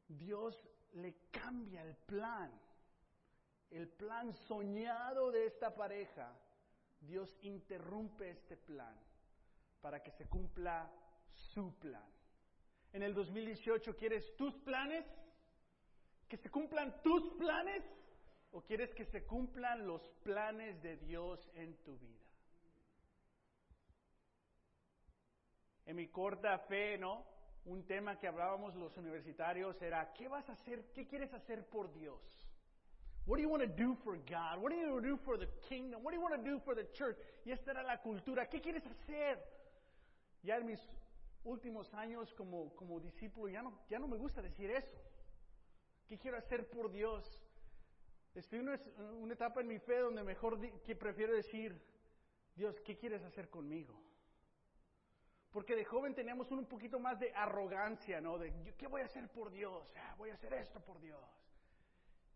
Dios 0.08 0.56
le 0.94 1.16
cambia 1.32 1.84
el 1.84 1.96
plan, 1.96 2.52
el 3.70 3.88
plan 3.88 4.34
soñado 4.34 5.32
de 5.32 5.46
esta 5.46 5.74
pareja. 5.74 6.36
Dios 7.00 7.34
interrumpe 7.42 8.32
este 8.32 8.58
plan 8.58 8.96
para 9.82 10.02
que 10.02 10.12
se 10.12 10.28
cumpla 10.28 10.92
su 11.54 11.74
plan. 11.80 12.12
En 12.92 13.04
el 13.04 13.14
2018, 13.14 13.96
¿quieres 13.96 14.36
tus 14.36 14.54
planes? 14.60 15.06
¿Que 16.28 16.38
se 16.38 16.50
cumplan 16.50 17.02
tus 17.04 17.32
planes? 17.38 17.84
¿O 18.52 18.62
quieres 18.62 18.94
que 18.96 19.06
se 19.06 19.26
cumplan 19.26 19.86
los 19.86 20.02
planes 20.24 20.82
de 20.82 20.98
Dios 20.98 21.48
en 21.54 21.76
tu 21.84 21.98
vida? 21.98 22.29
En 25.90 25.96
mi 25.96 26.08
corta 26.08 26.60
fe, 26.60 27.00
¿no? 27.00 27.26
Un 27.66 27.84
tema 27.84 28.20
que 28.20 28.28
hablábamos 28.28 28.76
los 28.76 28.96
universitarios 28.96 29.82
era, 29.82 30.14
¿qué 30.14 30.28
vas 30.28 30.48
a 30.48 30.52
hacer? 30.52 30.92
¿Qué 30.94 31.08
quieres 31.08 31.34
hacer 31.34 31.66
por 31.66 31.92
Dios? 31.92 32.22
What 33.26 33.38
do 33.38 33.42
you 33.42 33.50
want 33.50 33.64
to 33.64 33.84
do 33.84 33.96
for 33.96 34.16
God? 34.16 34.62
What 34.62 34.70
do 34.70 34.76
you 34.76 34.94
want 34.94 35.04
to 35.04 35.10
do 35.10 35.18
for 35.18 35.40
the 35.40 35.48
kingdom? 35.68 36.04
What 36.04 36.12
do 36.12 36.18
you 36.18 36.22
want 36.22 36.36
to 36.36 36.48
do 36.48 36.60
for 36.60 36.76
the 36.76 36.86
church? 36.92 37.18
Y 37.44 37.52
esta 37.52 37.72
era 37.72 37.82
la 37.82 38.00
cultura. 38.04 38.48
¿Qué 38.48 38.62
quieres 38.62 38.86
hacer? 38.86 39.44
Ya 40.44 40.58
en 40.58 40.68
mis 40.68 40.80
últimos 41.44 41.92
años 41.96 42.32
como, 42.36 42.76
como 42.76 43.00
discípulo 43.00 43.52
ya 43.52 43.64
no, 43.64 43.74
ya 43.90 43.98
no 43.98 44.08
me 44.08 44.18
gusta 44.18 44.44
decir 44.44 44.70
eso. 44.70 44.96
¿Qué 46.08 46.20
quiero 46.20 46.38
hacer 46.38 46.70
por 46.70 46.92
Dios? 46.92 47.42
Estoy 48.36 48.60
en 48.60 48.70
una, 48.70 48.80
una 49.14 49.34
etapa 49.34 49.62
en 49.62 49.68
mi 49.68 49.80
fe 49.80 49.98
donde 49.98 50.24
mejor 50.24 50.60
que 50.84 50.96
prefiero 50.96 51.34
decir, 51.34 51.82
Dios, 52.54 52.80
¿qué 52.82 52.96
quieres 52.96 53.24
hacer 53.24 53.50
conmigo? 53.50 54.00
Porque 55.52 55.76
de 55.76 55.84
joven 55.84 56.14
teníamos 56.14 56.52
un 56.52 56.66
poquito 56.66 57.00
más 57.00 57.20
de 57.20 57.34
arrogancia, 57.34 58.22
¿no? 58.22 58.38
De, 58.38 58.54
¿qué 58.78 58.88
voy 58.88 59.02
a 59.02 59.06
hacer 59.06 59.28
por 59.30 59.50
Dios? 59.50 59.92
Ah, 59.96 60.16
voy 60.18 60.30
a 60.30 60.36
hacer 60.36 60.54
esto 60.54 60.80
por 60.80 61.00
Dios. 61.00 61.20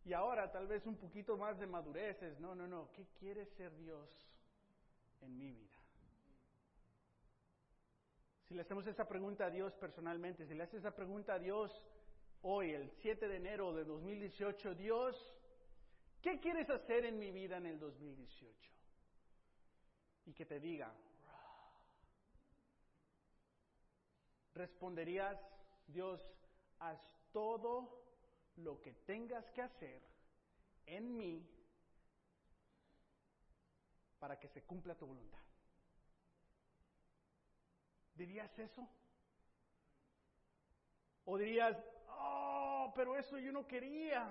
Y 0.05 0.13
ahora 0.13 0.51
tal 0.51 0.67
vez 0.67 0.85
un 0.85 0.97
poquito 0.97 1.37
más 1.37 1.59
de 1.59 1.67
madurez 1.67 2.21
es, 2.23 2.39
no, 2.39 2.55
no, 2.55 2.67
no, 2.67 2.91
¿qué 2.91 3.05
quiere 3.19 3.45
ser 3.45 3.75
Dios 3.77 4.09
en 5.21 5.37
mi 5.37 5.51
vida? 5.51 5.77
Si 8.47 8.53
le 8.53 8.61
hacemos 8.61 8.85
esa 8.87 9.07
pregunta 9.07 9.45
a 9.45 9.49
Dios 9.49 9.73
personalmente, 9.75 10.45
si 10.45 10.53
le 10.53 10.63
haces 10.63 10.79
esa 10.79 10.93
pregunta 10.93 11.35
a 11.35 11.39
Dios 11.39 11.71
hoy, 12.41 12.71
el 12.71 12.91
7 13.01 13.27
de 13.27 13.37
enero 13.37 13.73
de 13.73 13.85
2018, 13.85 14.75
Dios, 14.75 15.33
¿qué 16.21 16.39
quieres 16.39 16.69
hacer 16.69 17.05
en 17.05 17.17
mi 17.17 17.31
vida 17.31 17.57
en 17.57 17.67
el 17.67 17.79
2018? 17.79 18.71
Y 20.25 20.33
que 20.33 20.45
te 20.45 20.59
diga, 20.59 20.93
responderías, 24.53 25.39
Dios, 25.87 26.21
haz 26.79 26.99
todo 27.31 28.03
lo 28.57 28.81
que 28.81 28.93
tengas 28.93 29.49
que 29.51 29.61
hacer 29.61 30.01
en 30.85 31.17
mí 31.17 31.47
para 34.19 34.39
que 34.39 34.47
se 34.47 34.63
cumpla 34.63 34.95
tu 34.95 35.05
voluntad. 35.05 35.39
¿Dirías 38.15 38.57
eso? 38.59 38.87
¿O 41.25 41.37
dirías, 41.37 41.77
oh, 42.09 42.91
pero 42.95 43.17
eso 43.17 43.39
yo 43.39 43.51
no 43.51 43.65
quería? 43.65 44.27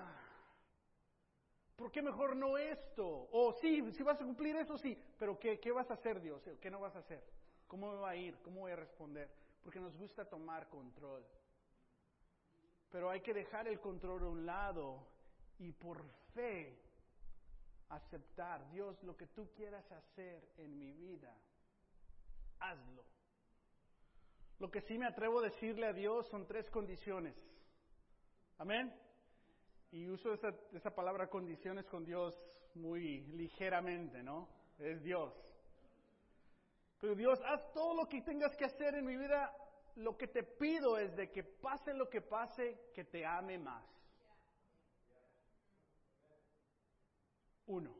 ¿Por 1.75 1.91
qué 1.91 2.01
mejor 2.01 2.35
no 2.35 2.57
esto? 2.57 3.27
O 3.31 3.51
sí, 3.53 3.91
si 3.91 4.03
vas 4.03 4.21
a 4.21 4.25
cumplir 4.25 4.55
eso, 4.55 4.77
sí, 4.77 4.97
pero 5.17 5.37
¿qué, 5.37 5.59
qué 5.59 5.71
vas 5.71 5.89
a 5.89 5.95
hacer 5.95 6.21
Dios? 6.21 6.47
¿Qué 6.61 6.71
no 6.71 6.79
vas 6.79 6.95
a 6.95 6.99
hacer? 6.99 7.23
¿Cómo 7.67 7.91
me 7.91 7.97
va 7.97 8.11
a 8.11 8.15
ir? 8.15 8.37
¿Cómo 8.41 8.61
voy 8.61 8.71
a 8.71 8.75
responder? 8.75 9.29
Porque 9.63 9.79
nos 9.79 9.95
gusta 9.97 10.25
tomar 10.25 10.69
control. 10.69 11.25
Pero 12.91 13.09
hay 13.09 13.21
que 13.21 13.33
dejar 13.33 13.67
el 13.67 13.79
control 13.79 14.23
a 14.23 14.27
un 14.27 14.45
lado 14.45 15.07
y 15.57 15.71
por 15.71 16.03
fe 16.33 16.77
aceptar, 17.89 18.69
Dios, 18.71 19.01
lo 19.03 19.15
que 19.15 19.27
tú 19.27 19.49
quieras 19.55 19.89
hacer 19.91 20.47
en 20.57 20.77
mi 20.77 20.91
vida, 20.93 21.35
hazlo. 22.59 23.03
Lo 24.59 24.71
que 24.71 24.81
sí 24.81 24.97
me 24.97 25.05
atrevo 25.05 25.39
a 25.39 25.43
decirle 25.43 25.87
a 25.87 25.93
Dios 25.93 26.27
son 26.27 26.45
tres 26.45 26.69
condiciones. 26.69 27.35
Amén. 28.57 28.93
Y 29.91 30.07
uso 30.07 30.33
esa, 30.33 30.53
esa 30.73 30.93
palabra 30.93 31.29
condiciones 31.29 31.85
con 31.85 32.05
Dios 32.05 32.39
muy 32.75 33.21
ligeramente, 33.27 34.23
¿no? 34.23 34.47
Es 34.79 35.03
Dios. 35.03 35.33
Dios, 37.11 37.39
haz 37.45 37.71
todo 37.73 37.93
lo 37.95 38.07
que 38.07 38.21
tengas 38.21 38.55
que 38.55 38.65
hacer 38.65 38.95
en 38.95 39.05
mi 39.05 39.17
vida. 39.17 39.53
Lo 39.95 40.17
que 40.17 40.27
te 40.27 40.43
pido 40.43 40.97
es 40.97 41.15
de 41.15 41.29
que 41.29 41.43
pase 41.43 41.93
lo 41.93 42.09
que 42.09 42.21
pase, 42.21 42.91
que 42.95 43.03
te 43.03 43.25
ame 43.25 43.59
más. 43.59 43.85
Uno. 47.67 47.93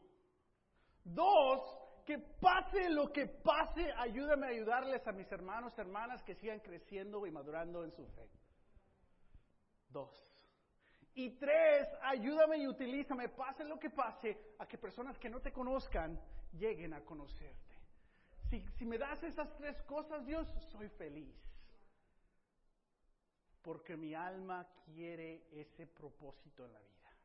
Dos, 1.04 1.62
que 2.06 2.18
pase 2.18 2.90
lo 2.90 3.12
que 3.12 3.28
pase, 3.28 3.92
ayúdame 3.98 4.48
a 4.48 4.50
ayudarles 4.50 5.06
a 5.06 5.12
mis 5.12 5.32
hermanos, 5.32 5.78
hermanas 5.78 6.24
que 6.24 6.36
sigan 6.36 6.62
creciendo 6.62 7.26
y 7.28 7.32
madurando 7.32 7.84
en 7.84 7.92
su 7.92 8.06
fe. 8.08 8.30
Dos. 9.90 10.26
Y 11.16 11.38
tres, 11.38 11.88
ayúdame 12.02 12.58
y 12.58 12.68
utilízame, 12.68 13.30
pase 13.30 13.64
lo 13.66 13.78
que 13.78 13.90
pase, 13.90 14.56
a 14.58 14.66
que 14.66 14.78
personas 14.78 15.20
que 15.20 15.30
no 15.30 15.42
te 15.42 15.52
conozcan 15.52 16.20
lleguen 16.54 16.94
a 16.94 17.02
conocerte. 17.02 17.73
Si, 18.78 18.86
me 18.86 19.00
das 19.00 19.24
esas 19.24 19.52
tres 19.58 19.82
cosas, 19.84 20.24
Dios, 20.28 20.48
soy 20.72 20.88
feliz. 20.90 21.34
Porque 23.64 23.98
mi 23.98 24.14
alma 24.14 24.68
quiere 24.86 25.48
ese 25.52 25.88
propósito 25.88 26.66
en 26.66 26.74
la 26.74 26.80
vida, 26.80 27.16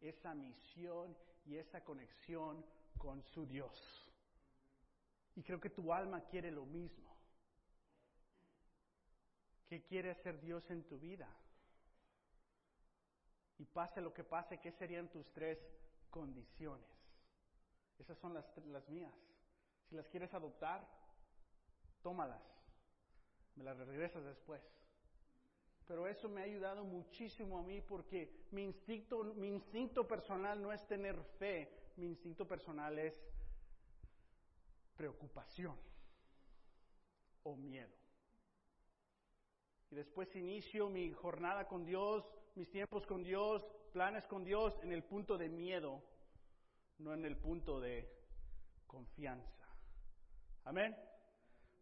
esa 0.00 0.34
misión 0.34 1.16
y 1.46 1.56
esa 1.56 1.82
conexión 1.82 2.66
con 2.98 3.22
su 3.22 3.46
Dios. 3.46 4.12
Y 5.36 5.42
creo 5.42 5.58
que 5.58 5.70
tu 5.70 5.90
alma 5.90 6.20
quiere 6.26 6.50
lo 6.50 6.66
mismo. 6.66 7.16
¿Qué 9.68 9.82
quiere 9.84 10.10
hacer 10.10 10.38
Dios 10.38 10.68
en 10.70 10.82
tu 10.84 10.98
vida? 10.98 11.28
Y 13.56 13.64
pase 13.64 14.02
lo 14.02 14.12
que 14.12 14.24
pase, 14.24 14.58
¿qué 14.58 14.72
serían 14.72 15.08
tus 15.08 15.32
tres 15.32 15.58
condiciones? 16.10 16.88
Esas 17.98 18.18
son 18.18 18.34
las 18.34 18.88
mías. 18.90 19.27
Si 19.88 19.96
las 19.96 20.08
quieres 20.08 20.32
adoptar, 20.34 20.86
tómalas. 22.02 22.42
Me 23.56 23.64
las 23.64 23.76
regresas 23.78 24.24
después. 24.24 24.62
Pero 25.86 26.06
eso 26.06 26.28
me 26.28 26.42
ha 26.42 26.44
ayudado 26.44 26.84
muchísimo 26.84 27.58
a 27.58 27.62
mí 27.62 27.80
porque 27.80 28.46
mi 28.50 28.62
instinto, 28.62 29.24
mi 29.24 29.48
instinto 29.48 30.06
personal 30.06 30.60
no 30.60 30.70
es 30.70 30.86
tener 30.86 31.16
fe, 31.38 31.72
mi 31.96 32.06
instinto 32.06 32.46
personal 32.46 32.98
es 32.98 33.18
preocupación 34.96 35.76
o 37.44 37.56
miedo. 37.56 37.94
Y 39.90 39.94
después 39.94 40.36
inicio 40.36 40.90
mi 40.90 41.10
jornada 41.12 41.66
con 41.66 41.86
Dios, 41.86 42.30
mis 42.54 42.70
tiempos 42.70 43.06
con 43.06 43.22
Dios, 43.22 43.66
planes 43.92 44.26
con 44.26 44.44
Dios 44.44 44.78
en 44.82 44.92
el 44.92 45.02
punto 45.02 45.38
de 45.38 45.48
miedo, 45.48 46.02
no 46.98 47.14
en 47.14 47.24
el 47.24 47.38
punto 47.38 47.80
de 47.80 48.12
confianza. 48.86 49.57
Amén. 50.68 50.94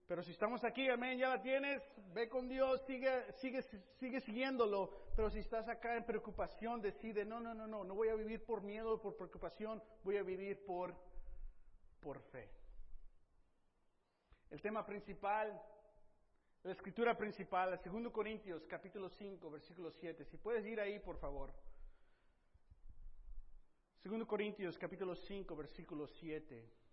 Pero 0.06 0.22
si 0.22 0.30
estamos 0.30 0.62
aquí, 0.62 0.88
amén, 0.88 1.18
ya 1.18 1.28
la 1.28 1.42
tienes, 1.42 1.82
ve 2.14 2.28
con 2.28 2.48
Dios, 2.48 2.80
sigue, 2.86 3.32
sigue, 3.32 3.60
sigue 3.98 4.20
siguiéndolo. 4.20 4.92
Pero 5.16 5.28
si 5.28 5.40
estás 5.40 5.66
acá 5.66 5.96
en 5.96 6.04
preocupación, 6.04 6.80
decide, 6.80 7.24
no, 7.24 7.40
no, 7.40 7.52
no, 7.52 7.66
no, 7.66 7.82
no 7.82 7.94
voy 7.96 8.10
a 8.10 8.14
vivir 8.14 8.44
por 8.44 8.62
miedo, 8.62 9.02
por 9.02 9.16
preocupación, 9.16 9.82
voy 10.04 10.18
a 10.18 10.22
vivir 10.22 10.64
por, 10.64 10.94
por 11.98 12.20
fe. 12.30 12.48
El 14.50 14.62
tema 14.62 14.86
principal, 14.86 15.60
la 16.62 16.70
escritura 16.70 17.18
principal, 17.18 17.80
2 17.84 18.12
Corintios 18.12 18.64
capítulo 18.68 19.08
5, 19.08 19.50
versículo 19.50 19.90
7. 19.90 20.24
Si 20.26 20.36
puedes 20.36 20.64
ir 20.64 20.80
ahí, 20.80 21.00
por 21.00 21.18
favor. 21.18 21.52
2 24.04 24.24
Corintios 24.28 24.78
capítulo 24.78 25.16
5, 25.16 25.56
versículo 25.56 26.06
7. 26.06 26.85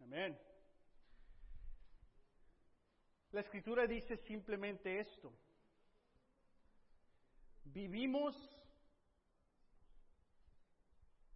Amén. 0.00 0.38
La 3.32 3.40
escritura 3.40 3.86
dice 3.86 4.16
simplemente 4.16 4.98
esto. 4.98 5.32
Vivimos 7.64 8.34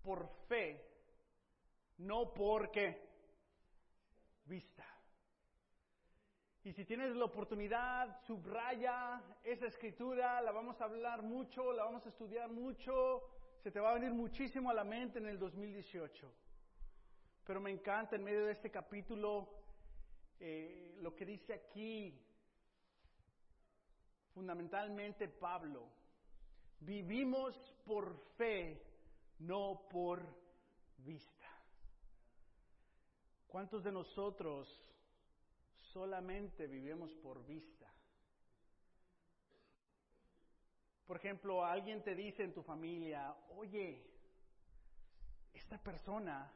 por 0.03 0.29
fe, 0.49 0.85
no 1.99 2.35
porque 2.35 3.01
vista. 4.47 4.85
Y 6.65 6.73
si 6.73 6.85
tienes 6.85 7.15
la 7.15 7.27
oportunidad, 7.27 8.21
subraya 8.27 9.23
esa 9.43 9.67
escritura, 9.67 10.41
la 10.41 10.51
vamos 10.51 10.81
a 10.81 10.85
hablar 10.85 11.23
mucho, 11.23 11.73
la 11.73 11.85
vamos 11.85 12.05
a 12.07 12.09
estudiar 12.09 12.51
mucho, 12.51 13.23
se 13.63 13.71
te 13.71 13.81
va 13.81 13.91
a 13.91 13.95
venir 13.95 14.13
muchísimo 14.13 14.71
a 14.71 14.75
la 14.75 14.83
mente 14.85 15.19
en 15.19 15.27
el 15.27 15.39
2018. 15.39 16.44
Pero 17.45 17.61
me 17.61 17.71
encanta 17.71 18.17
en 18.17 18.25
medio 18.25 18.47
de 18.47 18.53
este 18.53 18.71
capítulo 18.71 19.49
eh, 20.41 20.97
lo 21.01 21.15
que 21.15 21.27
dice 21.27 21.53
aquí, 21.53 22.19
fundamentalmente 24.33 25.29
Pablo, 25.29 25.89
vivimos 26.81 27.55
por 27.85 28.19
fe, 28.37 28.83
no 29.41 29.87
por 29.91 30.23
vista. 30.99 31.49
¿Cuántos 33.47 33.85
de 33.85 33.93
nosotros 33.93 34.69
solamente 35.93 36.67
vivimos 36.67 37.13
por 37.17 37.45
vista? 37.45 37.93
Por 41.07 41.19
ejemplo, 41.19 41.63
alguien 41.63 42.03
te 42.03 42.15
dice 42.15 42.43
en 42.43 42.55
tu 42.55 42.63
familia, 42.63 43.37
oye, 43.51 44.03
esta 45.53 45.79
persona 45.79 46.51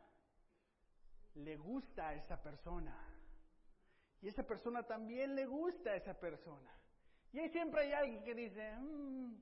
le 1.38 1.57
gusta 1.57 2.09
a 2.09 2.14
esa 2.14 2.40
persona. 2.42 2.96
Y 4.20 4.29
esa 4.29 4.42
persona 4.42 4.83
también 4.83 5.35
le 5.35 5.46
gusta 5.46 5.90
a 5.90 5.96
esa 5.96 6.14
persona. 6.14 6.70
Y 7.33 7.38
ahí 7.38 7.48
siempre 7.51 7.83
hay 7.83 7.92
alguien 7.92 8.24
que 8.24 8.35
dice, 8.35 8.77
mm, 8.77 9.35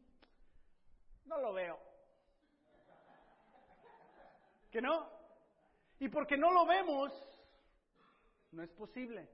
no 1.26 1.40
lo 1.40 1.52
veo. 1.52 1.78
¿Que 4.70 4.80
no? 4.80 5.08
Y 5.98 6.08
porque 6.08 6.36
no 6.36 6.50
lo 6.50 6.66
vemos, 6.66 7.12
no 8.52 8.62
es 8.62 8.70
posible. 8.72 9.28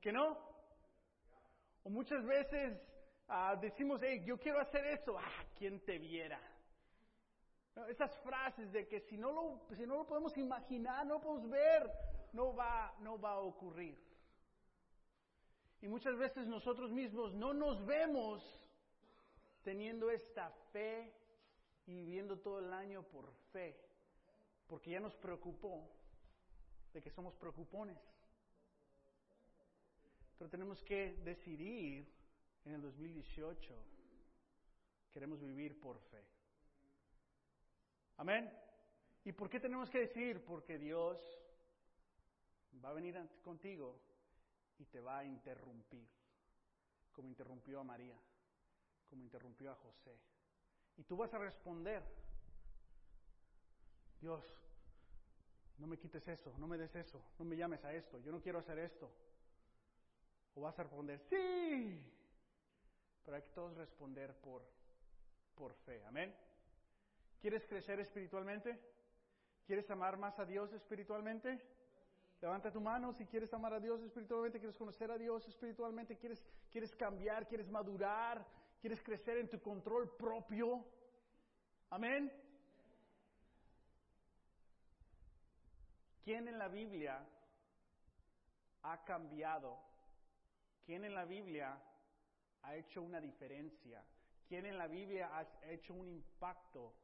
¿Que 0.00 0.12
no? 0.12 0.38
O 1.82 1.90
muchas 1.90 2.24
veces 2.24 2.78
ah, 3.28 3.56
decimos, 3.60 4.00
hey, 4.02 4.22
yo 4.24 4.38
quiero 4.38 4.60
hacer 4.60 4.86
eso, 4.86 5.18
ah, 5.18 5.44
¿quién 5.56 5.84
te 5.84 5.98
viera? 5.98 6.40
Esas 7.88 8.16
frases 8.18 8.70
de 8.72 8.86
que 8.86 9.00
si 9.00 9.16
no, 9.16 9.32
lo, 9.32 9.74
si 9.76 9.86
no 9.86 9.96
lo 9.96 10.06
podemos 10.06 10.36
imaginar, 10.36 11.06
no 11.06 11.14
lo 11.14 11.20
podemos 11.20 11.50
ver, 11.50 11.90
no 12.32 12.54
va, 12.54 12.94
no 13.00 13.20
va 13.20 13.32
a 13.32 13.38
ocurrir. 13.40 13.98
Y 15.82 15.88
muchas 15.88 16.16
veces 16.16 16.46
nosotros 16.46 16.90
mismos 16.90 17.32
no 17.34 17.54
nos 17.54 17.84
vemos 17.86 18.42
teniendo 19.62 20.10
esta 20.10 20.50
fe 20.72 21.12
y 21.86 21.94
viviendo 21.94 22.38
todo 22.38 22.58
el 22.58 22.72
año 22.72 23.02
por 23.02 23.32
fe, 23.52 23.76
porque 24.66 24.90
ya 24.90 25.00
nos 25.00 25.14
preocupó 25.16 25.88
de 26.92 27.02
que 27.02 27.10
somos 27.10 27.34
preocupones. 27.34 27.98
Pero 30.38 30.50
tenemos 30.50 30.82
que 30.84 31.14
decidir 31.24 32.06
en 32.64 32.72
el 32.72 32.82
2018, 32.82 33.74
queremos 35.12 35.40
vivir 35.40 35.78
por 35.80 35.98
fe. 35.98 36.39
Amén. 38.20 38.52
¿Y 39.24 39.32
por 39.32 39.48
qué 39.48 39.58
tenemos 39.58 39.88
que 39.88 40.00
decir? 40.00 40.44
Porque 40.44 40.78
Dios 40.78 41.18
va 42.84 42.90
a 42.90 42.92
venir 42.92 43.18
contigo 43.42 43.98
y 44.78 44.84
te 44.84 45.00
va 45.00 45.20
a 45.20 45.24
interrumpir, 45.24 46.06
como 47.12 47.28
interrumpió 47.28 47.80
a 47.80 47.84
María, 47.84 48.14
como 49.08 49.22
interrumpió 49.22 49.72
a 49.72 49.74
José. 49.74 50.14
Y 50.98 51.04
tú 51.04 51.16
vas 51.16 51.32
a 51.32 51.38
responder, 51.38 52.02
Dios, 54.20 54.44
no 55.78 55.86
me 55.86 55.96
quites 55.96 56.28
eso, 56.28 56.52
no 56.58 56.68
me 56.68 56.76
des 56.76 56.94
eso, 56.94 57.24
no 57.38 57.46
me 57.46 57.56
llames 57.56 57.82
a 57.86 57.94
esto, 57.94 58.18
yo 58.18 58.32
no 58.32 58.42
quiero 58.42 58.58
hacer 58.58 58.80
esto. 58.80 59.10
O 60.56 60.60
vas 60.60 60.78
a 60.78 60.82
responder, 60.82 61.20
sí, 61.20 62.04
pero 63.24 63.36
hay 63.38 63.42
que 63.44 63.52
todos 63.52 63.74
responder 63.78 64.34
por, 64.42 64.62
por 65.54 65.72
fe, 65.72 66.04
amén. 66.04 66.49
¿Quieres 67.40 67.64
crecer 67.66 67.98
espiritualmente? 68.00 68.78
¿Quieres 69.66 69.90
amar 69.90 70.18
más 70.18 70.38
a 70.38 70.44
Dios 70.44 70.72
espiritualmente? 70.74 71.58
Levanta 72.42 72.70
tu 72.70 72.80
mano 72.80 73.12
si 73.12 73.24
quieres 73.26 73.52
amar 73.54 73.72
a 73.74 73.80
Dios 73.80 74.02
espiritualmente, 74.02 74.58
quieres 74.58 74.76
conocer 74.76 75.10
a 75.10 75.16
Dios 75.16 75.46
espiritualmente, 75.48 76.16
quieres, 76.16 76.42
quieres 76.70 76.94
cambiar, 76.96 77.46
quieres 77.46 77.68
madurar, 77.70 78.46
quieres 78.80 79.02
crecer 79.02 79.38
en 79.38 79.48
tu 79.48 79.60
control 79.60 80.14
propio. 80.16 80.84
Amén. 81.90 82.30
¿Quién 86.22 86.46
en 86.48 86.58
la 86.58 86.68
Biblia 86.68 87.26
ha 88.82 89.04
cambiado? 89.04 89.78
¿Quién 90.84 91.04
en 91.04 91.14
la 91.14 91.24
Biblia 91.24 91.78
ha 92.62 92.76
hecho 92.76 93.02
una 93.02 93.20
diferencia? 93.20 94.04
¿Quién 94.46 94.66
en 94.66 94.76
la 94.76 94.86
Biblia 94.86 95.30
ha 95.32 95.70
hecho 95.70 95.94
un 95.94 96.08
impacto 96.08 96.94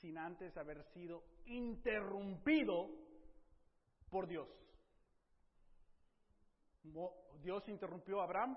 sin 0.00 0.18
antes 0.18 0.56
haber 0.56 0.82
sido 0.92 1.24
interrumpido 1.46 2.88
por 4.10 4.26
Dios. 4.26 4.48
Dios 7.42 7.68
interrumpió 7.68 8.20
a 8.20 8.24
Abraham, 8.24 8.56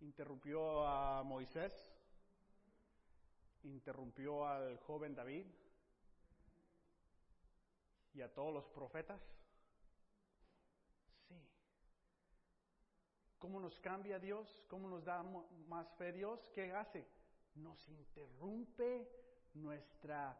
interrumpió 0.00 0.86
a 0.86 1.22
Moisés, 1.22 1.72
interrumpió 3.62 4.46
al 4.46 4.76
joven 4.78 5.14
David 5.14 5.46
y 8.14 8.20
a 8.20 8.32
todos 8.32 8.52
los 8.52 8.68
profetas. 8.70 9.20
Sí. 11.28 11.34
¿Cómo 13.38 13.60
nos 13.60 13.78
cambia 13.80 14.18
Dios? 14.18 14.66
¿Cómo 14.68 14.88
nos 14.88 15.04
da 15.04 15.22
más 15.22 15.90
fe 15.96 16.12
Dios? 16.12 16.40
¿Qué 16.54 16.72
hace? 16.72 17.06
Nos 17.54 17.88
interrumpe 17.88 19.27
nuestra, 19.62 20.36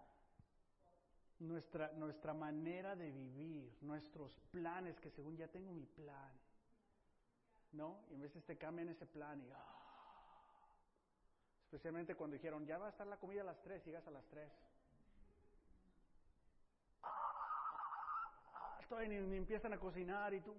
nuestra, 1.41 1.93
nuestra 1.93 2.35
manera 2.35 2.97
de 2.97 3.11
vivir, 3.11 3.77
nuestros 3.81 4.39
planes, 4.51 4.99
que 5.01 5.11
según 5.11 5.37
ya 5.37 5.49
tengo 5.49 5.73
mi 5.73 5.87
plan, 5.87 6.33
¿no? 7.73 8.01
Y 8.11 8.17
a 8.17 8.19
veces 8.19 8.45
te 8.45 8.57
cambian 8.57 8.89
ese 8.89 9.07
plan 9.07 9.41
y, 9.41 9.51
ah, 9.51 9.79
especialmente 11.65 12.15
cuando 12.15 12.35
dijeron, 12.35 12.67
ya 12.67 12.79
va 12.79 12.87
a 12.87 12.91
estar 12.91 13.07
la 13.07 13.19
comida 13.19 13.43
a 13.43 13.45
las 13.45 13.61
tres, 13.63 13.85
llegas 13.85 14.07
a 14.07 14.11
las 14.11 14.27
tres. 14.29 14.51
Ah, 17.03 18.81
todavía 18.89 19.21
ni, 19.21 19.37
empiezan 19.37 19.73
a 19.73 19.79
cocinar 19.79 20.33
y 20.35 20.41
tú, 20.41 20.55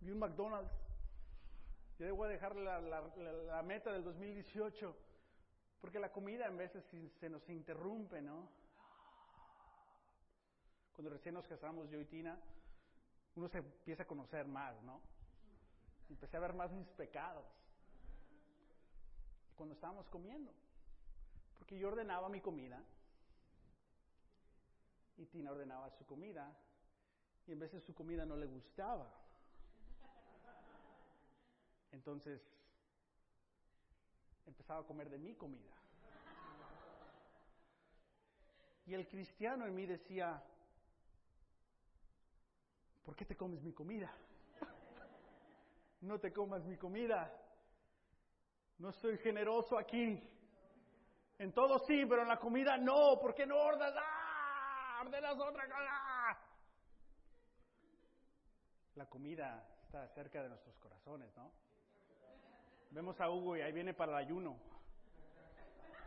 vi 0.00 0.10
un 0.10 0.18
McDonald's. 0.18 0.72
Yo 1.98 2.24
a 2.24 2.28
dejar 2.28 2.54
la, 2.56 2.78
la, 2.78 3.00
la 3.46 3.62
meta 3.62 3.90
del 3.90 4.04
2018 4.04 5.05
porque 5.86 6.00
la 6.00 6.10
comida 6.10 6.46
en 6.46 6.56
veces 6.56 6.84
se 7.20 7.30
nos 7.30 7.48
interrumpe, 7.48 8.20
¿no? 8.20 8.48
Cuando 10.96 11.10
recién 11.10 11.32
nos 11.32 11.46
casamos, 11.46 11.88
yo 11.88 12.00
y 12.00 12.04
Tina, 12.06 12.36
uno 13.36 13.48
se 13.48 13.58
empieza 13.58 14.02
a 14.02 14.06
conocer 14.06 14.48
más, 14.48 14.82
¿no? 14.82 15.00
Empecé 16.10 16.38
a 16.38 16.40
ver 16.40 16.54
más 16.54 16.72
mis 16.72 16.88
pecados. 16.88 17.46
Cuando 19.54 19.76
estábamos 19.76 20.08
comiendo. 20.08 20.52
Porque 21.56 21.78
yo 21.78 21.86
ordenaba 21.86 22.28
mi 22.28 22.40
comida 22.40 22.82
y 25.16 25.26
Tina 25.26 25.52
ordenaba 25.52 25.88
su 25.90 26.04
comida 26.04 26.52
y 27.46 27.52
en 27.52 27.60
veces 27.60 27.84
su 27.84 27.94
comida 27.94 28.26
no 28.26 28.36
le 28.36 28.46
gustaba. 28.46 29.08
Entonces, 31.92 32.42
empezaba 34.46 34.80
a 34.80 34.84
comer 34.84 35.10
de 35.10 35.18
mi 35.18 35.34
comida. 35.34 35.74
Y 38.86 38.94
el 38.94 39.06
cristiano 39.08 39.66
en 39.66 39.74
mí 39.74 39.84
decía, 39.84 40.42
¿por 43.04 43.16
qué 43.16 43.24
te 43.24 43.36
comes 43.36 43.60
mi 43.62 43.72
comida? 43.72 44.12
No 46.02 46.20
te 46.20 46.32
comas 46.32 46.64
mi 46.64 46.76
comida. 46.76 47.32
No 48.78 48.92
soy 48.92 49.18
generoso 49.18 49.78
aquí. 49.78 50.22
En 51.38 51.52
todo 51.52 51.78
sí, 51.80 52.04
pero 52.06 52.22
en 52.22 52.28
la 52.28 52.38
comida 52.38 52.76
no. 52.76 53.18
¿Por 53.20 53.34
qué 53.34 53.46
no 53.46 53.56
ordenas? 53.56 53.94
¡Ah! 53.96 55.00
Ordenas 55.02 55.38
otra 55.38 55.66
cosa. 55.66 56.38
La 58.94 59.06
comida 59.06 59.66
está 59.82 60.06
cerca 60.08 60.42
de 60.42 60.48
nuestros 60.48 60.78
corazones, 60.78 61.34
¿no? 61.36 61.50
Vemos 62.90 63.20
a 63.20 63.30
Hugo 63.30 63.56
y 63.56 63.60
ahí 63.60 63.72
viene 63.72 63.94
para 63.94 64.12
el 64.12 64.26
ayuno. 64.26 64.56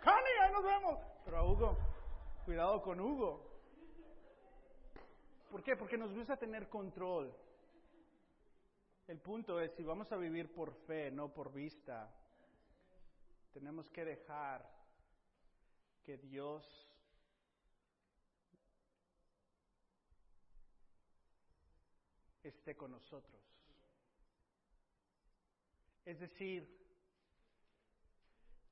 ¡Cani, 0.01 0.29
ahí 0.41 0.51
nos 0.51 0.63
vemos! 0.63 0.99
Pero 1.25 1.37
a 1.37 1.43
Hugo, 1.43 1.77
cuidado 2.45 2.81
con 2.81 2.99
Hugo. 2.99 3.49
¿Por 5.51 5.63
qué? 5.63 5.75
Porque 5.75 5.97
nos 5.97 6.13
gusta 6.13 6.37
tener 6.37 6.69
control. 6.69 7.33
El 9.07 9.19
punto 9.19 9.59
es, 9.59 9.71
si 9.75 9.83
vamos 9.83 10.11
a 10.11 10.17
vivir 10.17 10.53
por 10.53 10.71
fe, 10.85 11.09
no 11.09 11.29
por 11.33 11.51
vista, 11.51 12.13
tenemos 13.53 13.89
que 13.89 14.05
dejar 14.05 14.69
que 16.03 16.17
Dios 16.17 16.87
esté 22.43 22.75
con 22.75 22.91
nosotros. 22.91 23.48
Es 26.09 26.19
decir, 26.19 26.67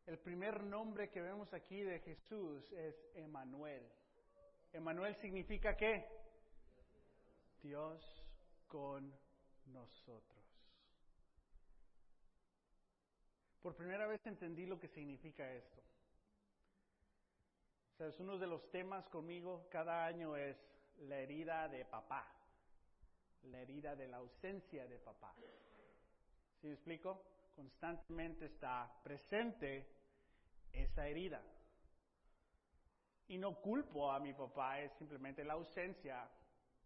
el 0.07 0.17
primer 0.17 0.63
nombre 0.63 1.11
que 1.11 1.21
vemos 1.21 1.53
aquí 1.53 1.83
de 1.83 1.99
Jesús 1.99 2.71
es 2.71 2.95
Emanuel. 3.13 3.87
Emanuel 4.73 5.15
significa 5.17 5.77
qué? 5.77 6.03
Dios 7.61 8.01
con 8.67 9.13
nosotros. 9.67 10.43
Por 13.61 13.75
primera 13.75 14.07
vez 14.07 14.25
entendí 14.25 14.65
lo 14.65 14.79
que 14.79 14.87
significa 14.87 15.47
esto. 15.53 15.83
O 17.93 17.97
sea, 17.97 18.07
es 18.07 18.19
uno 18.19 18.39
de 18.39 18.47
los 18.47 18.67
temas 18.71 19.07
conmigo 19.09 19.67
cada 19.69 20.07
año 20.07 20.35
es 20.35 20.57
la 21.01 21.19
herida 21.19 21.67
de 21.67 21.85
papá, 21.85 22.33
la 23.43 23.59
herida 23.59 23.95
de 23.95 24.07
la 24.07 24.17
ausencia 24.17 24.87
de 24.87 24.97
papá. 24.97 25.35
¿Sí 26.61 26.67
me 26.67 26.73
explico? 26.73 27.23
Constantemente 27.55 28.45
está 28.45 28.91
presente 29.03 29.87
esa 30.71 31.07
herida. 31.07 31.41
Y 33.27 33.37
no 33.37 33.61
culpo 33.61 34.11
a 34.11 34.19
mi 34.19 34.33
papá, 34.33 34.79
es 34.79 34.91
simplemente 34.93 35.43
la 35.43 35.53
ausencia 35.53 36.29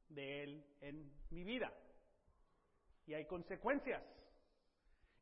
de 0.10 0.44
él 0.44 0.66
en 0.82 1.12
mi 1.30 1.44
vida. 1.44 1.72
Y 3.06 3.14
hay 3.14 3.26
consecuencias. 3.26 4.04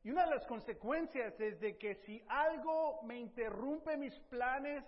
Y 0.03 0.11
una 0.11 0.25
de 0.25 0.35
las 0.35 0.45
consecuencias 0.47 1.39
es 1.39 1.59
de 1.59 1.77
que 1.77 1.95
si 2.05 2.23
algo 2.27 3.01
me 3.03 3.19
interrumpe 3.19 3.97
mis 3.97 4.17
planes, 4.29 4.83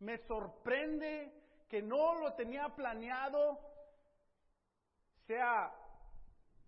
me 0.00 0.18
sorprende 0.18 1.32
que 1.68 1.82
no 1.82 2.14
lo 2.14 2.34
tenía 2.34 2.68
planeado, 2.74 3.60
sea, 5.26 5.72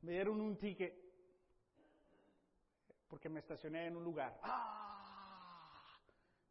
me 0.02 0.12
dieron 0.12 0.40
un 0.40 0.56
ticket 0.58 1.09
porque 3.10 3.28
me 3.28 3.40
estacioné 3.40 3.88
en 3.88 3.96
un 3.96 4.04
lugar. 4.04 4.38
¡Ah! 4.42 5.84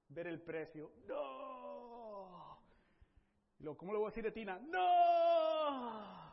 Ver 0.10 0.28
el 0.28 0.42
precio. 0.42 0.92
¡No! 1.08 2.60
¿cómo 3.78 3.94
le 3.94 4.00
voy 4.00 4.08
a 4.08 4.10
decir 4.10 4.28
a 4.28 4.34
Tina? 4.34 4.60
¡No! 4.60 6.30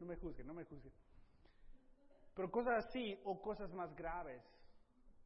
No 0.00 0.06
me 0.06 0.16
juzguen, 0.16 0.46
no 0.46 0.54
me 0.54 0.64
juzguen. 0.64 0.92
Pero 2.34 2.50
cosas 2.50 2.86
así 2.86 3.18
o 3.24 3.40
cosas 3.40 3.72
más 3.72 3.94
graves, 3.94 4.42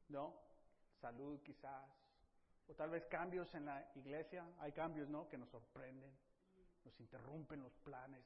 ¿no? 0.08 0.34
Salud 1.00 1.40
quizás, 1.42 1.88
o 2.68 2.74
tal 2.74 2.90
vez 2.90 3.06
cambios 3.06 3.54
en 3.54 3.66
la 3.66 3.90
iglesia. 3.94 4.46
Hay 4.58 4.72
cambios, 4.72 5.08
¿no? 5.08 5.28
Que 5.28 5.38
nos 5.38 5.48
sorprenden, 5.50 6.12
nos 6.84 7.00
interrumpen 7.00 7.62
los 7.62 7.74
planes. 7.78 8.24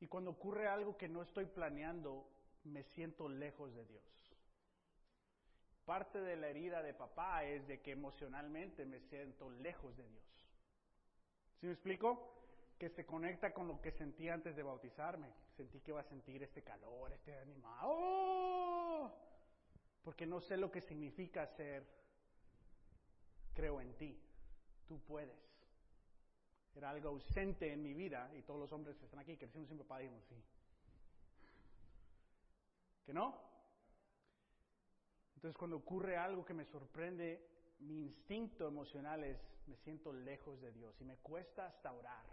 Y 0.00 0.06
cuando 0.06 0.30
ocurre 0.30 0.68
algo 0.68 0.96
que 0.96 1.08
no 1.08 1.22
estoy 1.22 1.46
planeando, 1.46 2.31
me 2.64 2.82
siento 2.82 3.28
lejos 3.28 3.74
de 3.74 3.84
Dios. 3.84 4.02
Parte 5.84 6.20
de 6.20 6.36
la 6.36 6.48
herida 6.48 6.82
de 6.82 6.94
papá 6.94 7.44
es 7.44 7.66
de 7.66 7.80
que 7.80 7.92
emocionalmente 7.92 8.84
me 8.84 9.00
siento 9.00 9.50
lejos 9.50 9.96
de 9.96 10.08
Dios. 10.08 10.22
¿Sí 11.60 11.66
me 11.66 11.72
explico? 11.72 12.34
Que 12.78 12.88
se 12.88 13.04
conecta 13.04 13.52
con 13.52 13.66
lo 13.66 13.80
que 13.80 13.90
sentí 13.90 14.28
antes 14.28 14.54
de 14.54 14.62
bautizarme. 14.62 15.28
Sentí 15.56 15.80
que 15.80 15.90
iba 15.90 16.00
a 16.00 16.04
sentir 16.04 16.42
este 16.42 16.62
calor, 16.62 17.12
este 17.12 17.36
animado. 17.38 17.78
¡Oh! 17.82 19.12
Porque 20.02 20.26
no 20.26 20.40
sé 20.40 20.56
lo 20.56 20.70
que 20.70 20.80
significa 20.80 21.46
ser, 21.46 21.86
creo 23.54 23.80
en 23.80 23.94
ti, 23.94 24.20
tú 24.86 25.00
puedes. 25.00 25.38
Era 26.74 26.90
algo 26.90 27.10
ausente 27.10 27.72
en 27.72 27.82
mi 27.82 27.92
vida 27.92 28.30
y 28.34 28.42
todos 28.42 28.58
los 28.58 28.72
hombres 28.72 28.96
que 28.96 29.04
están 29.04 29.20
aquí, 29.20 29.36
decimos 29.36 29.68
siempre, 29.68 29.86
papá, 29.86 30.00
dijimos, 30.00 30.24
sí. 30.28 30.42
¿Que 33.04 33.12
no? 33.12 33.40
Entonces 35.34 35.56
cuando 35.56 35.76
ocurre 35.76 36.16
algo 36.16 36.44
que 36.44 36.54
me 36.54 36.64
sorprende, 36.64 37.44
mi 37.80 38.00
instinto 38.00 38.68
emocional 38.68 39.24
es, 39.24 39.38
me 39.66 39.76
siento 39.78 40.12
lejos 40.12 40.60
de 40.60 40.72
Dios 40.72 40.94
y 41.00 41.04
me 41.04 41.16
cuesta 41.16 41.66
hasta 41.66 41.92
orar. 41.92 42.24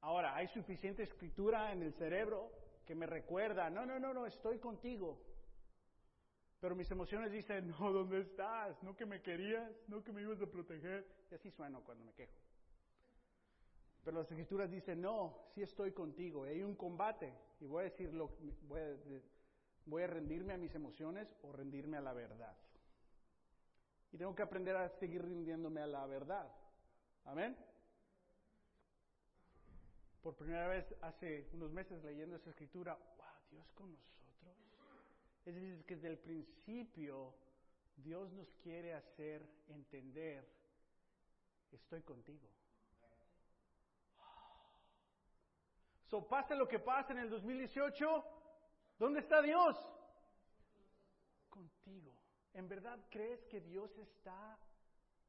Ahora, 0.00 0.34
hay 0.34 0.48
suficiente 0.48 1.02
escritura 1.02 1.72
en 1.72 1.82
el 1.82 1.94
cerebro 1.94 2.50
que 2.84 2.94
me 2.94 3.06
recuerda, 3.06 3.70
no, 3.70 3.86
no, 3.86 3.98
no, 3.98 4.12
no, 4.12 4.26
estoy 4.26 4.58
contigo. 4.58 5.18
Pero 6.60 6.74
mis 6.74 6.90
emociones 6.90 7.32
dicen, 7.32 7.68
no, 7.68 7.92
¿dónde 7.92 8.20
estás? 8.20 8.82
No 8.82 8.96
que 8.96 9.06
me 9.06 9.22
querías, 9.22 9.70
no 9.88 10.02
que 10.02 10.12
me 10.12 10.22
ibas 10.22 10.40
a 10.42 10.46
proteger. 10.46 11.06
Y 11.30 11.34
así 11.34 11.50
sueno 11.50 11.82
cuando 11.82 12.04
me 12.04 12.12
quejo. 12.12 12.34
Pero 14.04 14.18
las 14.18 14.30
escrituras 14.30 14.70
dicen, 14.70 15.00
no, 15.00 15.38
sí 15.54 15.62
estoy 15.62 15.92
contigo. 15.92 16.46
Y 16.46 16.50
hay 16.50 16.62
un 16.62 16.74
combate. 16.74 17.32
Y 17.64 17.66
voy 17.66 17.80
a 17.80 17.84
decirlo, 17.84 18.30
voy 18.68 18.78
a, 18.78 18.94
voy 19.86 20.02
a 20.02 20.06
rendirme 20.06 20.52
a 20.52 20.58
mis 20.58 20.74
emociones 20.74 21.34
o 21.40 21.50
rendirme 21.50 21.96
a 21.96 22.02
la 22.02 22.12
verdad. 22.12 22.54
Y 24.12 24.18
tengo 24.18 24.34
que 24.34 24.42
aprender 24.42 24.76
a 24.76 24.90
seguir 24.90 25.24
rindiéndome 25.24 25.80
a 25.80 25.86
la 25.86 26.04
verdad. 26.04 26.46
Amén. 27.24 27.56
Por 30.22 30.36
primera 30.36 30.68
vez 30.68 30.94
hace 31.00 31.48
unos 31.54 31.72
meses 31.72 32.04
leyendo 32.04 32.36
esa 32.36 32.50
escritura, 32.50 32.98
wow, 33.16 33.26
Dios 33.50 33.66
con 33.72 33.90
nosotros. 33.92 34.54
Es 35.46 35.54
decir, 35.54 35.82
que 35.86 35.94
desde 35.94 36.08
el 36.08 36.18
principio 36.18 37.32
Dios 37.96 38.30
nos 38.34 38.52
quiere 38.56 38.92
hacer 38.92 39.42
entender, 39.68 40.46
estoy 41.72 42.02
contigo. 42.02 42.46
So, 46.06 46.26
pase 46.26 46.54
lo 46.54 46.68
que 46.68 46.78
pase 46.78 47.12
en 47.12 47.18
el 47.20 47.30
2018, 47.30 48.24
¿dónde 48.98 49.20
está 49.20 49.40
Dios? 49.40 49.76
Contigo. 51.48 52.14
¿En 52.52 52.68
verdad 52.68 52.98
crees 53.10 53.44
que 53.46 53.60
Dios 53.60 53.96
está 53.98 54.58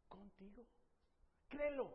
contigo? 0.08 0.66
Créelo. 1.48 1.92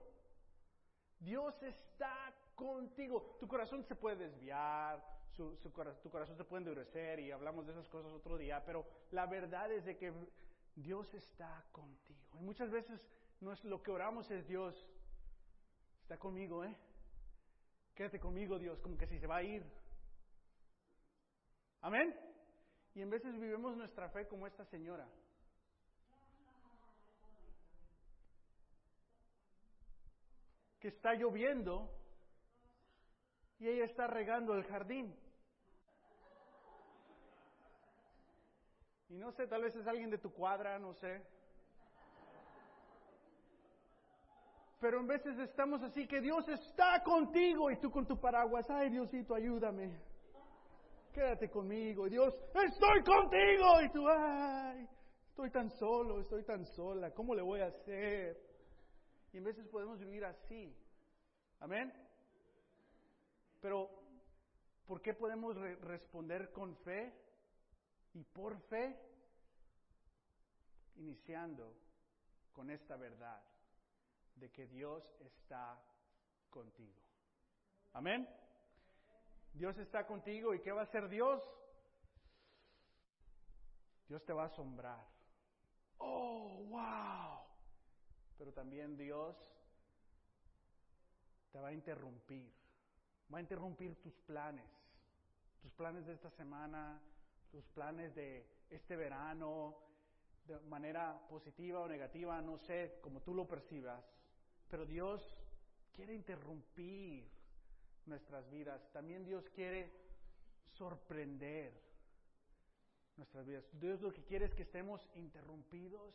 Dios 1.19 1.63
está 1.63 2.35
contigo. 2.55 3.37
Tu 3.39 3.47
corazón 3.47 3.85
se 3.85 3.95
puede 3.95 4.17
desviar, 4.17 5.03
tu 5.37 5.71
corazón 5.73 6.37
se 6.37 6.45
puede 6.45 6.63
endurecer 6.63 7.21
y 7.21 7.31
hablamos 7.31 7.67
de 7.67 7.73
esas 7.73 7.89
cosas 7.89 8.13
otro 8.13 8.37
día, 8.37 8.63
pero 8.65 8.87
la 9.11 9.27
verdad 9.27 9.71
es 9.71 9.85
de 9.85 9.97
que 9.97 10.13
Dios 10.75 11.13
está 11.15 11.65
contigo. 11.73 12.21
Y 12.35 12.43
muchas 12.43 12.71
veces 12.71 13.01
no 13.41 13.53
es 13.53 13.65
lo 13.65 13.83
que 13.83 13.91
oramos 13.91 14.31
es 14.31 14.47
Dios, 14.47 14.75
está 16.03 16.19
conmigo, 16.19 16.65
¿eh? 16.65 16.77
Quédate 18.01 18.19
conmigo, 18.19 18.59
Dios, 18.59 18.81
como 18.81 18.97
que 18.97 19.07
si 19.07 19.19
se 19.19 19.27
va 19.27 19.37
a 19.37 19.43
ir. 19.43 19.63
Amén. 21.83 22.19
Y 22.95 23.03
en 23.03 23.11
veces 23.11 23.39
vivimos 23.39 23.77
nuestra 23.77 24.09
fe 24.09 24.27
como 24.27 24.47
esta 24.47 24.65
señora. 24.65 25.07
Que 30.79 30.89
está 30.89 31.13
lloviendo 31.13 31.95
y 33.59 33.69
ella 33.69 33.85
está 33.85 34.07
regando 34.07 34.55
el 34.55 34.65
jardín. 34.65 35.15
Y 39.11 39.19
no 39.19 39.31
sé, 39.33 39.47
tal 39.47 39.61
vez 39.61 39.77
es 39.77 39.87
alguien 39.87 40.09
de 40.09 40.17
tu 40.17 40.33
cuadra, 40.33 40.79
no 40.79 40.95
sé. 40.95 41.23
Pero 44.81 44.99
en 44.99 45.07
veces 45.07 45.39
estamos 45.39 45.83
así 45.83 46.07
que 46.07 46.23
Dios 46.23 46.49
está 46.49 47.03
contigo 47.05 47.71
y 47.71 47.79
tú 47.79 47.91
con 47.91 48.07
tu 48.07 48.19
paraguas, 48.19 48.65
ay 48.71 48.89
Diosito, 48.89 49.35
ayúdame. 49.35 50.01
Quédate 51.13 51.51
conmigo. 51.51 52.07
Y 52.07 52.11
Dios, 52.11 52.35
estoy 52.55 53.03
contigo. 53.03 53.83
Y 53.85 53.91
tú, 53.91 54.09
ay, 54.09 54.89
estoy 55.29 55.51
tan 55.51 55.69
solo, 55.73 56.21
estoy 56.21 56.45
tan 56.45 56.65
sola, 56.65 57.13
¿cómo 57.13 57.35
le 57.35 57.43
voy 57.43 57.61
a 57.61 57.67
hacer? 57.67 58.41
Y 59.35 59.37
en 59.37 59.45
veces 59.45 59.69
podemos 59.69 59.99
vivir 59.99 60.25
así. 60.25 60.75
Amén. 61.61 61.93
Pero, 63.61 63.91
¿por 64.87 65.03
qué 65.03 65.13
podemos 65.13 65.57
responder 65.83 66.53
con 66.53 66.75
fe 66.77 67.13
y 68.15 68.25
por 68.25 68.59
fe? 68.63 68.99
Iniciando 70.97 71.75
con 72.55 72.71
esta 72.71 72.97
verdad 72.97 73.50
de 74.41 74.51
que 74.51 74.67
Dios 74.67 75.05
está 75.21 75.79
contigo. 76.49 76.99
Amén. 77.93 78.29
Dios 79.53 79.77
está 79.79 80.07
contigo 80.07 80.55
y 80.55 80.61
¿qué 80.61 80.73
va 80.73 80.81
a 80.81 80.85
hacer 80.85 81.09
Dios? 81.09 81.43
Dios 84.09 84.25
te 84.25 84.33
va 84.33 84.45
a 84.45 84.47
asombrar. 84.47 85.07
Oh, 85.99 86.65
wow. 86.69 87.41
Pero 88.39 88.53
también 88.53 88.97
Dios 88.97 89.37
te 91.53 91.61
va 91.61 91.69
a 91.69 91.73
interrumpir. 91.73 92.53
Va 93.33 93.39
a 93.39 93.43
interrumpir 93.43 94.01
tus 94.01 94.15
planes. 94.21 94.69
Tus 95.63 95.73
planes 95.73 96.07
de 96.07 96.15
esta 96.15 96.31
semana, 96.31 97.01
tus 97.51 97.65
planes 97.69 98.15
de 98.15 98.47
este 98.71 98.97
verano, 98.97 99.77
de 100.47 100.59
manera 100.61 101.21
positiva 101.29 101.81
o 101.81 101.89
negativa, 101.89 102.41
no 102.41 102.59
sé, 102.59 102.99
como 103.03 103.21
tú 103.21 103.35
lo 103.35 103.47
percibas. 103.47 104.03
Pero 104.71 104.87
Dios 104.87 105.21
quiere 105.93 106.15
interrumpir 106.15 107.29
nuestras 108.07 108.49
vidas. 108.51 108.81
También 108.93 109.25
Dios 109.25 109.49
quiere 109.51 109.93
sorprender 110.73 111.73
nuestras 113.17 113.45
vidas. 113.47 113.65
Dios 113.73 114.01
lo 114.01 114.13
que 114.13 114.25
quiere 114.25 114.47
es 114.47 114.55
que 114.55 114.63
estemos 114.63 115.01
interrumpidos, 115.15 116.15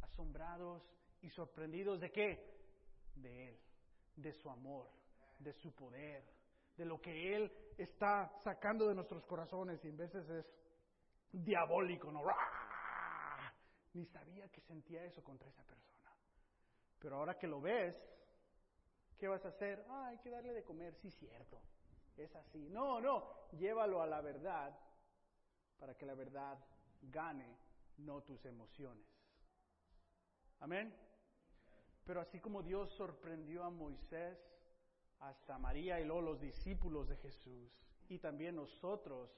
asombrados 0.00 0.82
y 1.20 1.28
sorprendidos 1.30 2.00
de 2.00 2.10
qué? 2.10 2.58
De 3.16 3.48
Él, 3.48 3.58
de 4.16 4.32
su 4.32 4.48
amor, 4.48 4.88
de 5.40 5.52
su 5.54 5.74
poder, 5.74 6.24
de 6.76 6.84
lo 6.84 7.00
que 7.00 7.34
Él 7.34 7.52
está 7.76 8.30
sacando 8.44 8.86
de 8.86 8.94
nuestros 8.94 9.24
corazones 9.26 9.84
y 9.84 9.88
en 9.88 9.96
veces 9.96 10.28
es 10.30 10.46
diabólico, 11.32 12.10
¿no? 12.12 12.22
Ni 13.94 14.06
sabía 14.06 14.48
que 14.48 14.60
sentía 14.60 15.04
eso 15.04 15.22
contra 15.22 15.48
esa 15.48 15.62
persona. 15.64 15.87
Pero 16.98 17.16
ahora 17.16 17.38
que 17.38 17.46
lo 17.46 17.60
ves, 17.60 17.96
¿qué 19.18 19.28
vas 19.28 19.44
a 19.44 19.48
hacer? 19.48 19.84
Ah, 19.88 20.08
hay 20.08 20.18
que 20.18 20.30
darle 20.30 20.52
de 20.52 20.64
comer, 20.64 20.94
sí, 20.96 21.10
cierto. 21.10 21.60
Es 22.16 22.34
así. 22.34 22.68
No, 22.70 23.00
no, 23.00 23.48
llévalo 23.52 24.02
a 24.02 24.06
la 24.06 24.20
verdad 24.20 24.76
para 25.78 25.96
que 25.96 26.06
la 26.06 26.14
verdad 26.14 26.58
gane, 27.02 27.56
no 27.98 28.22
tus 28.22 28.44
emociones. 28.44 29.06
Amén. 30.60 30.92
Pero 32.04 32.20
así 32.20 32.40
como 32.40 32.62
Dios 32.62 32.90
sorprendió 32.92 33.62
a 33.62 33.70
Moisés, 33.70 34.38
hasta 35.20 35.58
María 35.58 36.00
y 36.00 36.04
los 36.04 36.40
discípulos 36.40 37.08
de 37.08 37.16
Jesús, 37.16 37.70
y 38.08 38.18
también 38.18 38.56
nosotros, 38.56 39.30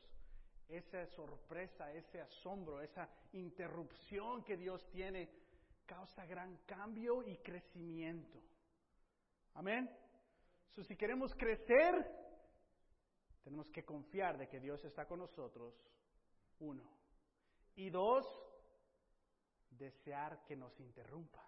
esa 0.68 1.06
sorpresa, 1.08 1.92
ese 1.92 2.20
asombro, 2.20 2.80
esa 2.80 3.08
interrupción 3.32 4.44
que 4.44 4.56
Dios 4.56 4.88
tiene, 4.90 5.28
causa 5.90 6.24
gran 6.24 6.56
cambio 6.66 7.24
y 7.24 7.36
crecimiento. 7.38 8.40
Amén. 9.54 9.90
Si 10.70 10.96
queremos 10.96 11.34
crecer, 11.34 11.92
tenemos 13.42 13.68
que 13.70 13.84
confiar 13.84 14.38
de 14.38 14.48
que 14.48 14.60
Dios 14.60 14.82
está 14.84 15.04
con 15.04 15.18
nosotros, 15.18 15.74
uno. 16.60 16.84
Y 17.74 17.90
dos, 17.90 18.24
desear 19.72 20.44
que 20.44 20.54
nos 20.54 20.78
interrumpa 20.78 21.44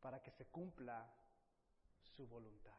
para 0.00 0.20
que 0.20 0.30
se 0.32 0.44
cumpla 0.44 1.10
su 2.14 2.28
voluntad. 2.28 2.78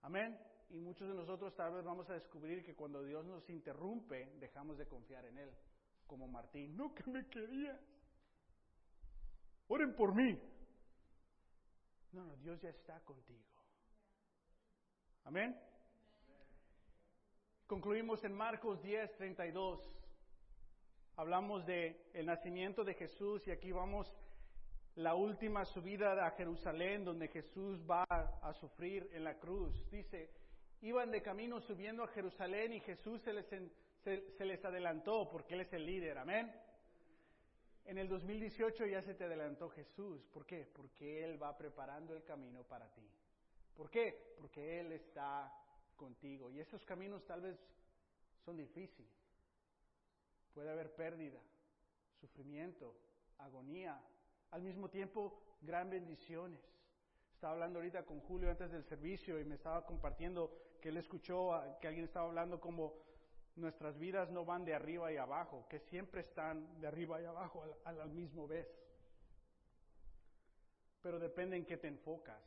Amén. 0.00 0.40
Y 0.70 0.80
muchos 0.80 1.06
de 1.08 1.14
nosotros 1.14 1.54
tal 1.54 1.74
vez 1.74 1.84
vamos 1.84 2.08
a 2.08 2.14
descubrir 2.14 2.64
que 2.64 2.74
cuando 2.74 3.04
Dios 3.04 3.26
nos 3.26 3.48
interrumpe, 3.50 4.32
dejamos 4.38 4.78
de 4.78 4.88
confiar 4.88 5.26
en 5.26 5.36
Él. 5.36 5.52
Como 6.06 6.26
Martín, 6.26 6.74
no 6.74 6.94
que 6.94 7.04
me 7.10 7.28
querías. 7.28 7.95
Oren 9.68 9.94
por 9.94 10.14
mí. 10.14 10.38
No, 12.12 12.24
no, 12.24 12.36
Dios 12.36 12.60
ya 12.60 12.70
está 12.70 13.00
contigo. 13.00 13.44
Amén. 15.24 15.58
Concluimos 17.66 18.22
en 18.24 18.32
Marcos 18.32 18.80
10, 18.82 19.16
32. 19.16 19.80
Hablamos 21.16 21.66
de 21.66 22.10
el 22.14 22.26
nacimiento 22.26 22.84
de 22.84 22.94
Jesús 22.94 23.46
y 23.48 23.50
aquí 23.50 23.72
vamos 23.72 24.14
la 24.94 25.14
última 25.14 25.64
subida 25.64 26.26
a 26.26 26.30
Jerusalén 26.32 27.04
donde 27.04 27.28
Jesús 27.28 27.82
va 27.90 28.04
a 28.04 28.52
sufrir 28.54 29.10
en 29.12 29.24
la 29.24 29.38
cruz. 29.38 29.74
Dice, 29.90 30.30
iban 30.80 31.10
de 31.10 31.22
camino 31.22 31.60
subiendo 31.60 32.04
a 32.04 32.08
Jerusalén 32.08 32.72
y 32.72 32.80
Jesús 32.80 33.20
se 33.22 33.32
les, 33.32 33.46
se, 33.46 34.30
se 34.30 34.44
les 34.44 34.64
adelantó 34.64 35.28
porque 35.28 35.54
Él 35.54 35.62
es 35.62 35.72
el 35.72 35.84
líder. 35.84 36.18
Amén. 36.18 36.52
En 37.86 37.98
el 37.98 38.08
2018 38.08 38.86
ya 38.86 39.00
se 39.02 39.14
te 39.14 39.24
adelantó 39.24 39.70
Jesús. 39.70 40.20
¿Por 40.32 40.44
qué? 40.44 40.66
Porque 40.74 41.24
Él 41.24 41.40
va 41.40 41.56
preparando 41.56 42.14
el 42.14 42.24
camino 42.24 42.64
para 42.64 42.92
ti. 42.92 43.08
¿Por 43.76 43.88
qué? 43.88 44.34
Porque 44.36 44.80
Él 44.80 44.90
está 44.90 45.52
contigo. 45.94 46.50
Y 46.50 46.58
esos 46.58 46.84
caminos 46.84 47.24
tal 47.26 47.42
vez 47.42 47.56
son 48.44 48.56
difíciles. 48.56 49.12
Puede 50.52 50.70
haber 50.70 50.96
pérdida, 50.96 51.40
sufrimiento, 52.20 52.96
agonía, 53.38 54.02
al 54.50 54.62
mismo 54.62 54.90
tiempo 54.90 55.40
gran 55.60 55.88
bendiciones. 55.88 56.60
Estaba 57.34 57.52
hablando 57.52 57.78
ahorita 57.78 58.04
con 58.04 58.18
Julio 58.20 58.50
antes 58.50 58.72
del 58.72 58.82
servicio 58.84 59.38
y 59.38 59.44
me 59.44 59.54
estaba 59.54 59.86
compartiendo 59.86 60.50
que 60.80 60.88
él 60.88 60.96
escuchó 60.96 61.52
que 61.80 61.86
alguien 61.86 62.06
estaba 62.06 62.26
hablando 62.26 62.58
como 62.58 62.94
nuestras 63.56 63.98
vidas 63.98 64.30
no 64.30 64.44
van 64.44 64.64
de 64.64 64.74
arriba 64.74 65.10
y 65.12 65.16
abajo, 65.16 65.66
que 65.68 65.80
siempre 65.80 66.20
están 66.20 66.78
de 66.80 66.86
arriba 66.86 67.20
y 67.20 67.24
abajo 67.24 67.64
a 67.84 67.92
la, 67.92 68.06
misma 68.06 68.46
vez. 68.46 68.68
Pero 71.02 71.18
depende 71.18 71.56
en 71.56 71.64
qué 71.64 71.78
te 71.78 71.88
enfocas. 71.88 72.42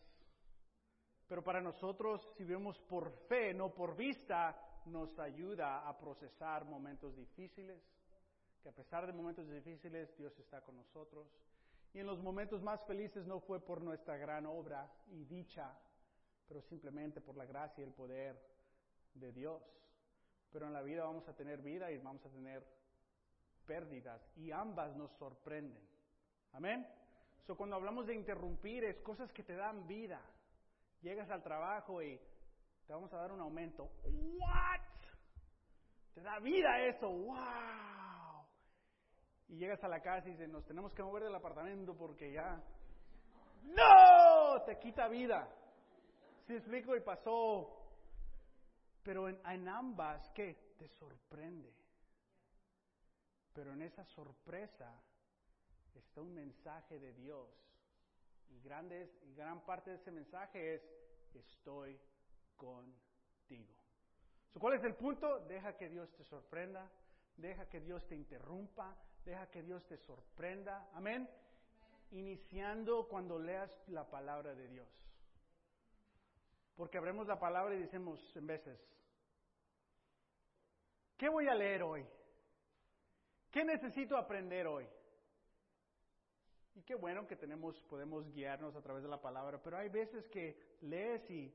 Pero 1.27 1.43
para 1.43 1.61
nosotros, 1.61 2.21
si 2.37 2.43
vemos 2.43 2.79
por 2.79 3.11
fe, 3.27 3.53
no 3.53 3.73
por 3.73 3.95
vista, 3.95 4.55
nos 4.85 5.17
ayuda 5.19 5.87
a 5.87 5.97
procesar 5.97 6.65
momentos 6.65 7.15
difíciles, 7.15 7.81
que 8.61 8.69
a 8.69 8.73
pesar 8.73 9.05
de 9.05 9.13
momentos 9.13 9.49
difíciles, 9.49 10.15
Dios 10.17 10.37
está 10.39 10.61
con 10.61 10.77
nosotros. 10.77 11.27
Y 11.93 11.99
en 11.99 12.05
los 12.05 12.21
momentos 12.21 12.61
más 12.61 12.83
felices 12.85 13.25
no 13.25 13.39
fue 13.39 13.59
por 13.59 13.81
nuestra 13.81 14.17
gran 14.17 14.45
obra 14.45 14.91
y 15.07 15.23
dicha, 15.25 15.75
pero 16.47 16.61
simplemente 16.61 17.21
por 17.21 17.35
la 17.35 17.45
gracia 17.45 17.81
y 17.81 17.87
el 17.87 17.93
poder 17.93 18.39
de 19.13 19.31
Dios. 19.31 19.78
Pero 20.51 20.67
en 20.67 20.73
la 20.73 20.81
vida 20.81 21.03
vamos 21.03 21.27
a 21.27 21.33
tener 21.33 21.61
vida 21.61 21.91
y 21.91 21.97
vamos 21.97 22.25
a 22.25 22.29
tener 22.29 22.65
pérdidas 23.65 24.21
y 24.35 24.51
ambas 24.51 24.95
nos 24.95 25.11
sorprenden. 25.17 25.87
Amén. 26.53 26.87
So, 27.45 27.55
cuando 27.55 27.75
hablamos 27.75 28.07
de 28.07 28.15
interrumpir 28.15 28.83
es 28.83 28.99
cosas 29.01 29.31
que 29.31 29.43
te 29.43 29.55
dan 29.55 29.87
vida. 29.87 30.21
Llegas 31.01 31.29
al 31.29 31.43
trabajo 31.43 32.01
y 32.01 32.19
te 32.85 32.93
vamos 32.93 33.13
a 33.13 33.17
dar 33.17 33.31
un 33.31 33.39
aumento. 33.39 33.91
What? 34.03 34.81
Te 36.13 36.21
da 36.21 36.39
vida 36.39 36.79
eso. 36.85 37.09
Wow. 37.09 38.45
Y 39.47 39.57
llegas 39.57 39.83
a 39.83 39.87
la 39.87 40.01
casa 40.01 40.27
y 40.27 40.31
dices, 40.31 40.49
nos 40.49 40.65
tenemos 40.65 40.93
que 40.93 41.03
mover 41.03 41.23
del 41.23 41.35
apartamento 41.35 41.95
porque 41.95 42.31
ya 42.31 42.61
no 43.63 44.61
te 44.65 44.77
quita 44.79 45.07
vida. 45.07 45.47
Si 46.45 46.55
explico 46.55 46.95
y 46.95 47.01
pasó. 47.01 47.78
Pero 49.03 49.29
en, 49.29 49.39
en 49.45 49.67
ambas, 49.67 50.29
¿qué? 50.31 50.75
Te 50.77 50.87
sorprende. 50.87 51.73
Pero 53.53 53.73
en 53.73 53.81
esa 53.81 54.05
sorpresa 54.05 54.93
está 55.95 56.21
un 56.21 56.33
mensaje 56.33 56.99
de 56.99 57.13
Dios 57.13 57.49
y, 58.49 58.59
grandes, 58.61 59.09
y 59.23 59.33
gran 59.35 59.61
parte 59.65 59.91
de 59.91 59.97
ese 59.97 60.11
mensaje 60.11 60.75
es, 60.75 60.81
estoy 61.33 61.99
contigo. 62.55 63.75
¿Cuál 64.59 64.75
es 64.75 64.83
el 64.83 64.95
punto? 64.95 65.39
Deja 65.41 65.77
que 65.77 65.89
Dios 65.89 66.11
te 66.15 66.23
sorprenda, 66.23 66.89
deja 67.37 67.69
que 67.69 67.79
Dios 67.79 68.05
te 68.07 68.15
interrumpa, 68.15 68.95
deja 69.23 69.49
que 69.49 69.61
Dios 69.61 69.85
te 69.85 69.97
sorprenda. 69.97 70.89
Amén. 70.93 71.29
Iniciando 72.11 73.07
cuando 73.07 73.39
leas 73.39 73.71
la 73.87 74.09
palabra 74.09 74.55
de 74.55 74.67
Dios. 74.67 74.87
Porque 76.79 76.97
abremos 76.97 77.27
la 77.27 77.37
palabra 77.37 77.75
y 77.75 77.79
decimos 77.79 78.33
en 78.37 78.47
veces, 78.47 78.79
¿qué 81.17 81.27
voy 81.27 81.45
a 81.49 81.53
leer 81.53 81.83
hoy? 81.83 82.07
¿Qué 83.51 83.65
necesito 83.65 84.15
aprender 84.15 84.65
hoy? 84.65 84.87
Y 86.75 86.81
qué 86.83 86.95
bueno 86.95 87.27
que 87.27 87.35
tenemos, 87.35 87.77
podemos 87.81 88.31
guiarnos 88.31 88.77
a 88.77 88.81
través 88.81 89.03
de 89.03 89.09
la 89.09 89.19
palabra, 89.19 89.61
pero 89.61 89.75
hay 89.75 89.89
veces 89.89 90.29
que 90.29 90.77
lees 90.79 91.29
y 91.29 91.53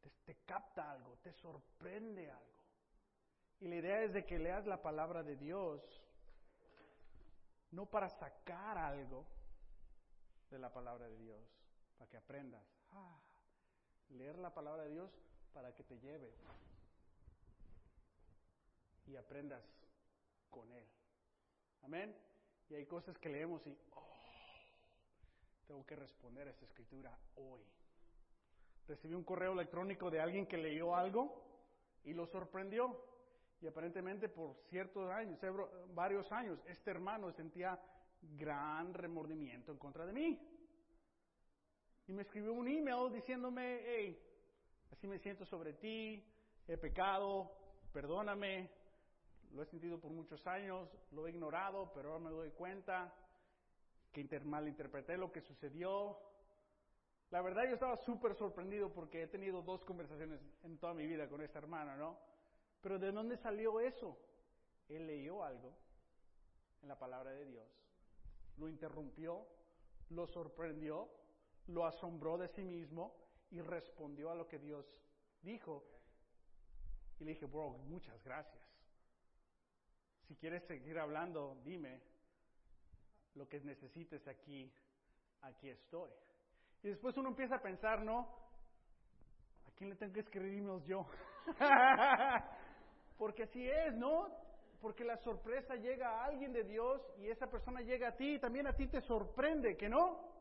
te, 0.00 0.10
te, 0.24 0.34
capta 0.44 0.90
algo, 0.90 1.16
te 1.18 1.32
sorprende 1.34 2.28
algo. 2.28 2.64
Y 3.60 3.68
la 3.68 3.76
idea 3.76 4.02
es 4.02 4.12
de 4.12 4.26
que 4.26 4.40
leas 4.40 4.66
la 4.66 4.82
palabra 4.82 5.22
de 5.22 5.36
Dios, 5.36 5.80
no 7.70 7.86
para 7.86 8.08
sacar 8.08 8.76
algo 8.76 9.24
de 10.50 10.58
la 10.58 10.72
palabra 10.72 11.06
de 11.06 11.16
Dios, 11.16 11.48
para 11.96 12.10
que 12.10 12.16
aprendas. 12.16 12.66
Ah, 12.90 13.20
leer 14.10 14.38
la 14.38 14.52
palabra 14.52 14.84
de 14.84 14.90
Dios 14.90 15.10
para 15.52 15.74
que 15.74 15.82
te 15.84 15.98
lleve 15.98 16.32
y 19.06 19.16
aprendas 19.16 19.62
con 20.50 20.70
Él. 20.72 20.84
Amén. 21.82 22.14
Y 22.68 22.74
hay 22.74 22.86
cosas 22.86 23.16
que 23.18 23.28
leemos 23.28 23.66
y, 23.66 23.76
oh, 23.94 24.02
tengo 25.66 25.86
que 25.86 25.96
responder 25.96 26.46
a 26.46 26.50
esta 26.50 26.64
escritura 26.66 27.16
hoy. 27.36 27.62
Recibí 28.86 29.14
un 29.14 29.24
correo 29.24 29.52
electrónico 29.52 30.10
de 30.10 30.20
alguien 30.20 30.46
que 30.46 30.58
leyó 30.58 30.94
algo 30.94 31.42
y 32.04 32.12
lo 32.12 32.26
sorprendió. 32.26 33.04
Y 33.60 33.66
aparentemente 33.66 34.28
por 34.28 34.56
ciertos 34.68 35.10
años, 35.10 35.38
varios 35.94 36.30
años, 36.30 36.60
este 36.66 36.90
hermano 36.90 37.32
sentía 37.32 37.78
gran 38.36 38.94
remordimiento 38.94 39.72
en 39.72 39.78
contra 39.78 40.06
de 40.06 40.12
mí. 40.12 40.57
Y 42.08 42.12
me 42.14 42.22
escribió 42.22 42.54
un 42.54 42.66
email 42.66 43.12
diciéndome, 43.12 43.82
hey, 43.84 44.18
así 44.90 45.06
me 45.06 45.18
siento 45.18 45.44
sobre 45.44 45.74
ti, 45.74 46.24
he 46.66 46.78
pecado, 46.78 47.52
perdóname, 47.92 48.70
lo 49.52 49.62
he 49.62 49.66
sentido 49.66 50.00
por 50.00 50.10
muchos 50.10 50.44
años, 50.46 50.88
lo 51.12 51.26
he 51.26 51.30
ignorado, 51.30 51.92
pero 51.92 52.12
ahora 52.12 52.24
me 52.24 52.30
doy 52.30 52.50
cuenta, 52.52 53.14
que 54.10 54.40
malinterpreté 54.40 55.18
lo 55.18 55.30
que 55.30 55.42
sucedió. 55.42 56.18
La 57.30 57.42
verdad 57.42 57.64
yo 57.68 57.74
estaba 57.74 57.98
súper 57.98 58.34
sorprendido 58.36 58.90
porque 58.90 59.24
he 59.24 59.26
tenido 59.26 59.60
dos 59.60 59.84
conversaciones 59.84 60.40
en 60.62 60.78
toda 60.78 60.94
mi 60.94 61.06
vida 61.06 61.28
con 61.28 61.42
esta 61.42 61.58
hermana, 61.58 61.94
¿no? 61.94 62.18
Pero 62.80 62.98
¿de 62.98 63.12
dónde 63.12 63.36
salió 63.36 63.80
eso? 63.80 64.18
Él 64.88 65.06
leyó 65.06 65.44
algo 65.44 65.76
en 66.80 66.88
la 66.88 66.98
palabra 66.98 67.32
de 67.32 67.44
Dios, 67.44 67.68
lo 68.56 68.66
interrumpió, 68.66 69.46
lo 70.08 70.26
sorprendió, 70.28 71.10
lo 71.68 71.86
asombró 71.86 72.36
de 72.38 72.48
sí 72.48 72.64
mismo 72.64 73.14
y 73.50 73.60
respondió 73.60 74.30
a 74.30 74.34
lo 74.34 74.46
que 74.48 74.58
Dios 74.58 74.86
dijo. 75.42 75.84
Y 77.20 77.24
le 77.24 77.30
dije, 77.32 77.46
bro, 77.46 77.70
muchas 77.70 78.22
gracias. 78.24 78.62
Si 80.26 80.36
quieres 80.36 80.62
seguir 80.64 80.98
hablando, 80.98 81.58
dime 81.64 82.02
lo 83.34 83.48
que 83.48 83.60
necesites 83.60 84.26
aquí, 84.28 84.72
aquí 85.42 85.70
estoy. 85.70 86.10
Y 86.82 86.88
después 86.88 87.16
uno 87.16 87.30
empieza 87.30 87.56
a 87.56 87.62
pensar, 87.62 88.02
¿no? 88.02 88.20
¿A 89.66 89.70
quién 89.76 89.90
le 89.90 89.96
tengo 89.96 90.12
que 90.12 90.20
escribir 90.20 90.64
yo? 90.84 91.06
Porque 93.18 93.44
así 93.44 93.68
es, 93.68 93.94
¿no? 93.94 94.28
Porque 94.80 95.04
la 95.04 95.16
sorpresa 95.18 95.74
llega 95.74 96.08
a 96.08 96.24
alguien 96.26 96.52
de 96.52 96.62
Dios 96.62 97.02
y 97.18 97.28
esa 97.28 97.48
persona 97.48 97.80
llega 97.80 98.08
a 98.08 98.16
ti 98.16 98.34
y 98.34 98.38
también 98.38 98.66
a 98.68 98.74
ti 98.74 98.86
te 98.86 99.00
sorprende, 99.00 99.76
¿que 99.76 99.88
no? 99.88 100.37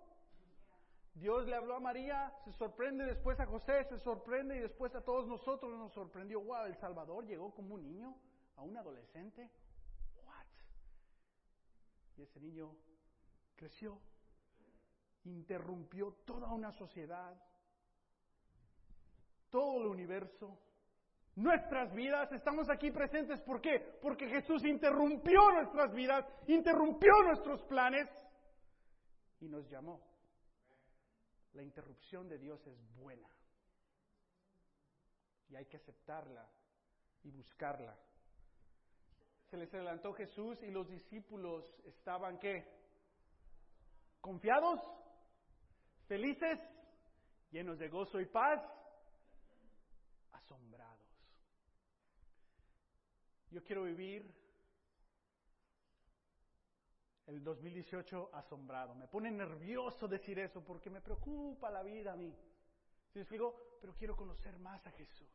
Dios 1.20 1.48
le 1.48 1.56
habló 1.56 1.76
a 1.76 1.80
María, 1.80 2.32
se 2.46 2.52
sorprende 2.54 3.06
después 3.06 3.40
a 3.40 3.48
José, 3.48 3.84
se 3.86 3.98
sorprende 4.00 4.56
y 4.58 4.60
después 4.60 4.94
a 4.94 5.02
todos 5.02 5.28
nosotros 5.28 5.78
nos 5.78 5.92
sorprendió. 5.94 6.42
Wow, 6.42 6.66
El 6.66 6.78
Salvador 6.78 7.26
llegó 7.26 7.54
como 7.54 7.76
un 7.76 7.82
niño, 7.82 8.16
a 8.56 8.62
un 8.62 8.78
adolescente. 8.78 9.50
What? 10.26 10.46
Y 12.18 12.22
ese 12.22 12.40
niño 12.40 12.76
creció, 13.56 14.00
interrumpió 15.24 16.14
toda 16.24 16.52
una 16.54 16.72
sociedad, 16.72 17.36
todo 19.50 19.82
el 19.82 19.88
universo, 19.88 20.60
nuestras 21.36 21.94
vidas. 21.96 22.32
Estamos 22.32 22.70
aquí 22.70 22.92
presentes, 22.92 23.42
¿por 23.42 23.60
qué? 23.60 23.80
Porque 24.04 24.28
Jesús 24.28 24.64
interrumpió 24.66 25.52
nuestras 25.52 25.92
vidas, 25.96 26.26
interrumpió 26.46 27.12
nuestros 27.24 27.64
planes 27.64 28.08
y 29.40 29.48
nos 29.48 29.68
llamó. 29.68 30.17
La 31.58 31.64
interrupción 31.64 32.30
de 32.30 32.38
Dios 32.38 32.62
es 32.68 32.96
buena 32.98 33.28
y 35.50 35.56
hay 35.56 35.66
que 35.66 35.78
aceptarla 35.78 36.48
y 37.24 37.32
buscarla. 37.32 37.98
Se 39.50 39.58
les 39.58 39.74
adelantó 39.74 40.14
Jesús 40.14 40.62
y 40.62 40.70
los 40.70 40.88
discípulos 40.88 41.66
estaban 41.84 42.38
qué? 42.38 42.64
¿Confiados? 44.22 44.80
¿Felices? 46.08 46.60
¿Llenos 47.50 47.80
de 47.80 47.90
gozo 47.90 48.20
y 48.20 48.28
paz? 48.28 48.62
Asombrados. 50.34 51.10
Yo 53.50 53.64
quiero 53.64 53.86
vivir 53.86 54.32
el 57.28 57.44
2018 57.44 58.30
asombrado. 58.34 58.96
Me 58.96 59.08
pone 59.08 59.30
nervioso 59.30 60.08
decir 60.08 60.40
eso 60.40 60.64
porque 60.64 60.90
me 60.90 61.02
preocupa 61.02 61.70
la 61.70 61.84
vida 61.84 62.14
a 62.14 62.16
mí. 62.16 62.34
¿Sí 63.14 63.24
digo, 63.30 63.78
pero 63.82 63.94
quiero 63.94 64.16
conocer 64.16 64.58
más 64.60 64.86
a 64.88 64.92
Jesús. 64.92 65.28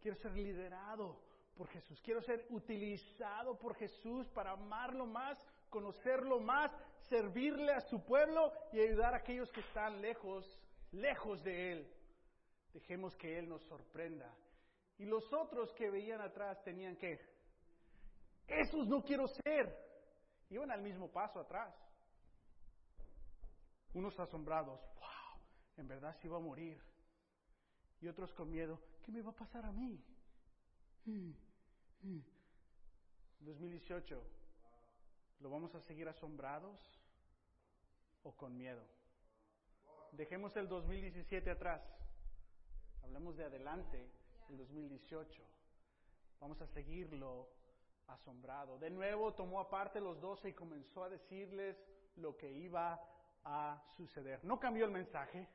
Quiero 0.00 0.16
ser 0.18 0.32
liderado 0.32 1.20
por 1.56 1.68
Jesús. 1.68 2.00
Quiero 2.02 2.22
ser 2.22 2.46
utilizado 2.50 3.58
por 3.58 3.74
Jesús 3.74 4.28
para 4.28 4.52
amarlo 4.52 5.06
más, 5.06 5.38
conocerlo 5.68 6.38
más, 6.38 6.70
servirle 7.08 7.72
a 7.72 7.80
su 7.80 8.04
pueblo 8.04 8.52
y 8.72 8.80
ayudar 8.80 9.14
a 9.14 9.18
aquellos 9.18 9.50
que 9.50 9.60
están 9.60 10.00
lejos, 10.00 10.44
lejos 10.92 11.42
de 11.42 11.72
Él. 11.72 11.94
Dejemos 12.72 13.16
que 13.16 13.38
Él 13.38 13.48
nos 13.48 13.62
sorprenda. 13.64 14.32
Y 14.98 15.04
los 15.04 15.32
otros 15.32 15.72
que 15.74 15.90
veían 15.90 16.20
atrás 16.20 16.62
tenían 16.62 16.96
que, 16.96 17.18
esos 18.46 18.86
no 18.86 19.02
quiero 19.02 19.26
ser. 19.28 19.87
Iban 20.50 20.70
al 20.70 20.82
mismo 20.82 21.10
paso 21.10 21.40
atrás. 21.40 21.74
Unos 23.94 24.18
asombrados, 24.18 24.80
wow, 24.94 25.40
en 25.76 25.88
verdad 25.88 26.16
se 26.20 26.26
iba 26.26 26.36
a 26.36 26.40
morir. 26.40 26.80
Y 28.00 28.08
otros 28.08 28.32
con 28.32 28.50
miedo, 28.50 28.80
¿qué 29.04 29.12
me 29.12 29.22
va 29.22 29.30
a 29.30 29.36
pasar 29.36 29.64
a 29.64 29.72
mí? 29.72 30.02
2018, 33.40 34.22
¿lo 35.40 35.50
vamos 35.50 35.74
a 35.74 35.80
seguir 35.80 36.08
asombrados 36.08 36.78
o 38.22 38.36
con 38.36 38.56
miedo? 38.56 38.82
Dejemos 40.12 40.56
el 40.56 40.68
2017 40.68 41.50
atrás. 41.50 41.82
Hablemos 43.02 43.36
de 43.36 43.44
adelante, 43.44 44.10
el 44.50 44.58
2018. 44.58 45.42
Vamos 46.40 46.60
a 46.60 46.66
seguirlo 46.68 47.48
asombrado. 48.08 48.78
De 48.78 48.90
nuevo 48.90 49.34
tomó 49.34 49.60
aparte 49.60 50.00
los 50.00 50.20
doce 50.20 50.50
y 50.50 50.54
comenzó 50.54 51.04
a 51.04 51.08
decirles 51.08 51.76
lo 52.16 52.36
que 52.36 52.50
iba 52.50 53.00
a 53.44 53.82
suceder. 53.96 54.44
No 54.44 54.58
cambió 54.58 54.84
el 54.84 54.90
mensaje. 54.90 55.48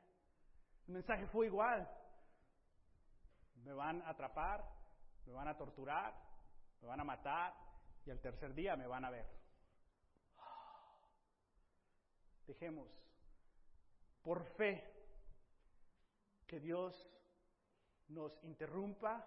El 0.88 0.94
mensaje 0.94 1.28
fue 1.28 1.48
igual. 1.48 1.90
Me 3.64 3.74
van 3.74 4.02
a 4.02 4.10
atrapar, 4.10 4.64
me 5.26 5.34
van 5.34 5.48
a 5.48 5.58
torturar, 5.58 6.14
me 6.82 6.88
van 6.88 7.00
a 7.00 7.04
matar 7.04 7.54
y 8.06 8.12
al 8.12 8.20
tercer 8.20 8.54
día 8.54 8.76
me 8.76 8.88
van 8.88 9.06
a 9.06 9.10
ver. 9.10 9.26
Dejemos 12.46 12.90
por 14.22 14.44
fe 14.58 14.84
que 16.46 16.60
Dios 16.60 17.10
nos 18.10 18.38
interrumpa, 18.44 19.26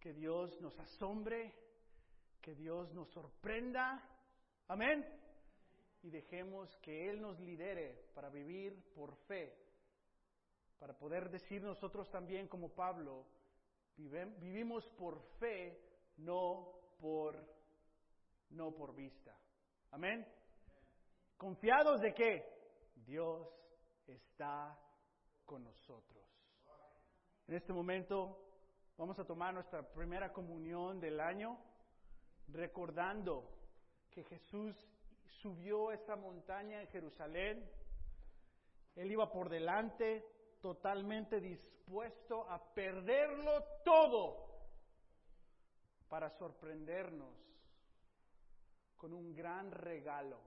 que 0.00 0.14
Dios 0.14 0.58
nos 0.60 0.78
asombre, 0.78 1.67
que 2.40 2.54
Dios 2.54 2.92
nos 2.94 3.08
sorprenda. 3.10 4.02
Amén. 4.68 5.04
Y 6.02 6.10
dejemos 6.10 6.74
que 6.78 7.10
Él 7.10 7.20
nos 7.20 7.38
lidere 7.40 8.10
para 8.14 8.28
vivir 8.28 8.92
por 8.94 9.16
fe, 9.26 9.56
para 10.78 10.96
poder 10.96 11.28
decir 11.30 11.62
nosotros 11.62 12.10
también 12.10 12.48
como 12.48 12.70
Pablo, 12.74 13.26
vivimos 13.96 14.88
por 14.90 15.20
fe, 15.38 15.80
no 16.18 16.72
por, 17.00 17.36
no 18.50 18.72
por 18.72 18.94
vista. 18.94 19.36
Amén. 19.90 20.26
Confiados 21.36 22.00
de 22.00 22.14
que 22.14 22.44
Dios 22.94 23.48
está 24.06 24.78
con 25.44 25.64
nosotros. 25.64 26.24
En 27.46 27.54
este 27.54 27.72
momento 27.72 28.44
vamos 28.96 29.18
a 29.18 29.24
tomar 29.24 29.54
nuestra 29.54 29.82
primera 29.82 30.32
comunión 30.32 31.00
del 31.00 31.18
año 31.20 31.58
recordando 32.48 33.48
que 34.10 34.24
Jesús 34.24 34.76
subió 35.42 35.92
esa 35.92 36.16
montaña 36.16 36.80
en 36.80 36.88
Jerusalén. 36.88 37.70
Él 38.96 39.12
iba 39.12 39.30
por 39.30 39.48
delante 39.48 40.24
totalmente 40.60 41.40
dispuesto 41.40 42.48
a 42.50 42.74
perderlo 42.74 43.62
todo 43.84 44.48
para 46.08 46.30
sorprendernos 46.30 47.34
con 48.96 49.12
un 49.12 49.34
gran 49.34 49.70
regalo, 49.70 50.40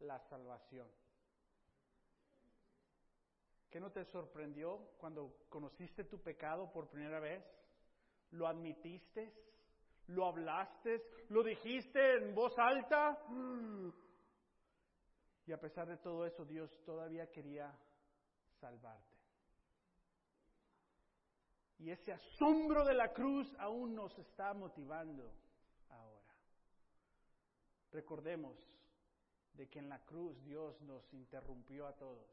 la 0.00 0.18
salvación. 0.28 0.88
¿Qué 3.70 3.80
no 3.80 3.90
te 3.90 4.04
sorprendió 4.04 4.90
cuando 4.98 5.34
conociste 5.48 6.04
tu 6.04 6.20
pecado 6.20 6.70
por 6.70 6.88
primera 6.88 7.20
vez? 7.20 7.42
¿Lo 8.32 8.46
admitiste? 8.46 9.32
¿Lo 10.12 10.26
hablaste? 10.26 11.02
¿Lo 11.30 11.42
dijiste 11.42 12.16
en 12.16 12.34
voz 12.34 12.52
alta? 12.58 13.18
Y 15.46 15.52
a 15.52 15.58
pesar 15.58 15.88
de 15.88 15.96
todo 15.96 16.26
eso, 16.26 16.44
Dios 16.44 16.70
todavía 16.84 17.30
quería 17.30 17.74
salvarte. 18.60 19.16
Y 21.78 21.90
ese 21.90 22.12
asombro 22.12 22.84
de 22.84 22.94
la 22.94 23.12
cruz 23.12 23.52
aún 23.58 23.94
nos 23.94 24.16
está 24.18 24.54
motivando 24.54 25.32
ahora. 25.88 26.34
Recordemos 27.90 28.56
de 29.54 29.68
que 29.68 29.80
en 29.80 29.88
la 29.88 29.98
cruz 30.04 30.40
Dios 30.44 30.80
nos 30.82 31.12
interrumpió 31.12 31.86
a 31.86 31.96
todos, 31.96 32.30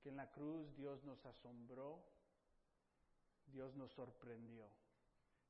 que 0.00 0.08
en 0.08 0.16
la 0.16 0.30
cruz 0.30 0.74
Dios 0.74 1.04
nos 1.04 1.24
asombró, 1.26 2.02
Dios 3.46 3.74
nos 3.74 3.92
sorprendió. 3.92 4.70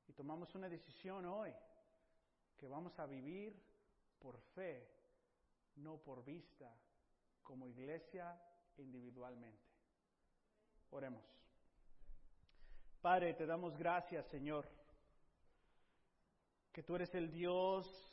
Y 0.06 0.12
tomamos 0.12 0.54
una 0.54 0.68
decisión 0.68 1.26
hoy, 1.26 1.52
que 2.56 2.68
vamos 2.68 2.98
a 2.98 3.06
vivir 3.06 3.60
por 4.18 4.38
fe, 4.54 4.88
no 5.76 5.98
por 5.98 6.24
vista, 6.24 6.74
como 7.42 7.66
iglesia 7.66 8.40
individualmente. 8.76 9.72
Oremos. 10.90 11.24
Padre, 13.00 13.34
te 13.34 13.46
damos 13.46 13.76
gracias, 13.76 14.26
Señor, 14.26 14.68
que 16.72 16.82
tú 16.82 16.94
eres 16.94 17.14
el 17.14 17.30
Dios 17.30 18.12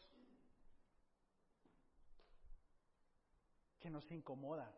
que 3.79 3.89
nos 3.89 4.09
incomoda, 4.11 4.71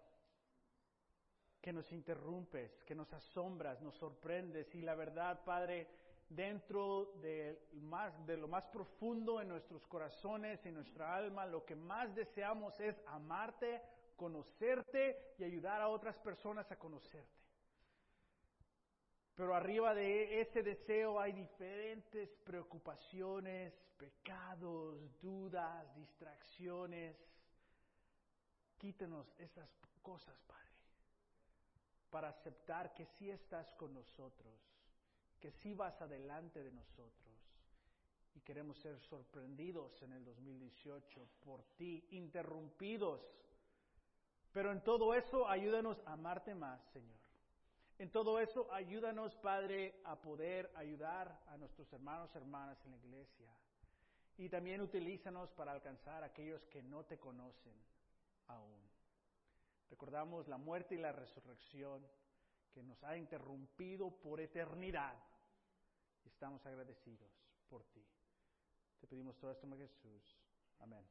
que 1.61 1.73
nos 1.73 1.91
interrumpes, 1.91 2.83
que 2.83 2.95
nos 2.95 3.11
asombras, 3.13 3.81
nos 3.81 3.95
sorprendes. 3.95 4.73
Y 4.75 4.81
la 4.81 4.95
verdad, 4.95 5.43
Padre, 5.43 5.87
dentro 6.35 7.13
de, 7.21 7.59
lo 8.37 8.47
más 8.47 8.65
profundo 8.67 9.41
en 9.41 9.49
nuestros 9.49 9.85
corazones, 9.87 10.65
en 10.65 10.75
nuestra 10.75 11.15
alma, 11.15 11.45
lo 11.45 11.65
que 11.65 11.75
más 11.75 12.13
deseamos 12.15 12.79
es 12.79 12.95
amarte, 13.07 13.81
conocerte 14.15 15.35
y 15.37 15.43
ayudar 15.43 15.81
a 15.81 15.89
otras 15.89 16.17
personas 16.19 16.71
a 16.71 16.77
conocerte. 16.77 17.41
Pero 19.35 19.55
arriba 19.55 19.93
de 19.93 20.41
ese 20.41 20.61
deseo 20.61 21.19
hay 21.19 21.33
diferentes 21.33 22.29
preocupaciones, 22.43 23.73
pecados, 23.97 25.19
dudas, 25.21 25.93
distracciones. 25.95 27.17
Quítenos 28.77 29.33
esas 29.37 29.69
cosas, 30.01 30.39
Padre, 30.47 30.71
para 32.09 32.29
aceptar 32.29 32.93
que 32.93 33.05
sí 33.05 33.29
estás 33.29 33.71
con 33.73 33.93
nosotros, 33.93 34.70
que 35.41 35.51
sí 35.51 35.73
vas 35.73 35.99
adelante 36.01 36.63
de 36.63 36.71
nosotros. 36.71 37.11
Y 38.33 38.39
queremos 38.41 38.77
ser 38.77 38.97
sorprendidos 39.01 40.01
en 40.03 40.13
el 40.13 40.23
2018 40.23 41.27
por 41.43 41.63
ti, 41.75 42.05
interrumpidos. 42.11 43.21
Pero 44.53 44.71
en 44.71 44.81
todo 44.83 45.13
eso, 45.13 45.47
ayúdanos 45.47 46.01
a 46.05 46.13
amarte 46.13 46.55
más, 46.55 46.81
Señor. 46.93 47.19
En 47.97 48.09
todo 48.09 48.39
eso, 48.39 48.71
ayúdanos, 48.73 49.35
Padre, 49.35 50.01
a 50.05 50.15
poder 50.15 50.71
ayudar 50.75 51.39
a 51.47 51.57
nuestros 51.57 51.91
hermanos 51.93 52.31
y 52.33 52.37
hermanas 52.37 52.83
en 52.85 52.91
la 52.91 52.97
iglesia. 52.97 53.53
Y 54.37 54.49
también 54.49 54.81
utilízanos 54.81 55.51
para 55.51 55.71
alcanzar 55.71 56.23
a 56.23 56.27
aquellos 56.27 56.65
que 56.67 56.81
no 56.81 57.03
te 57.03 57.19
conocen 57.19 57.75
aún. 58.47 58.81
Recordamos 59.89 60.47
la 60.47 60.57
muerte 60.57 60.95
y 60.95 60.97
la 60.97 61.11
resurrección 61.11 62.01
que 62.71 62.81
nos 62.81 63.03
ha 63.03 63.17
interrumpido 63.17 64.09
por 64.09 64.39
eternidad. 64.39 65.15
Estamos 66.25 66.65
agradecidos 66.65 67.31
por 67.69 67.83
ti. 67.85 68.05
Te 68.99 69.07
pedimos 69.07 69.37
todo 69.37 69.51
esto 69.51 69.65
en 69.65 69.77
Jesús. 69.77 70.37
Amén. 70.79 71.05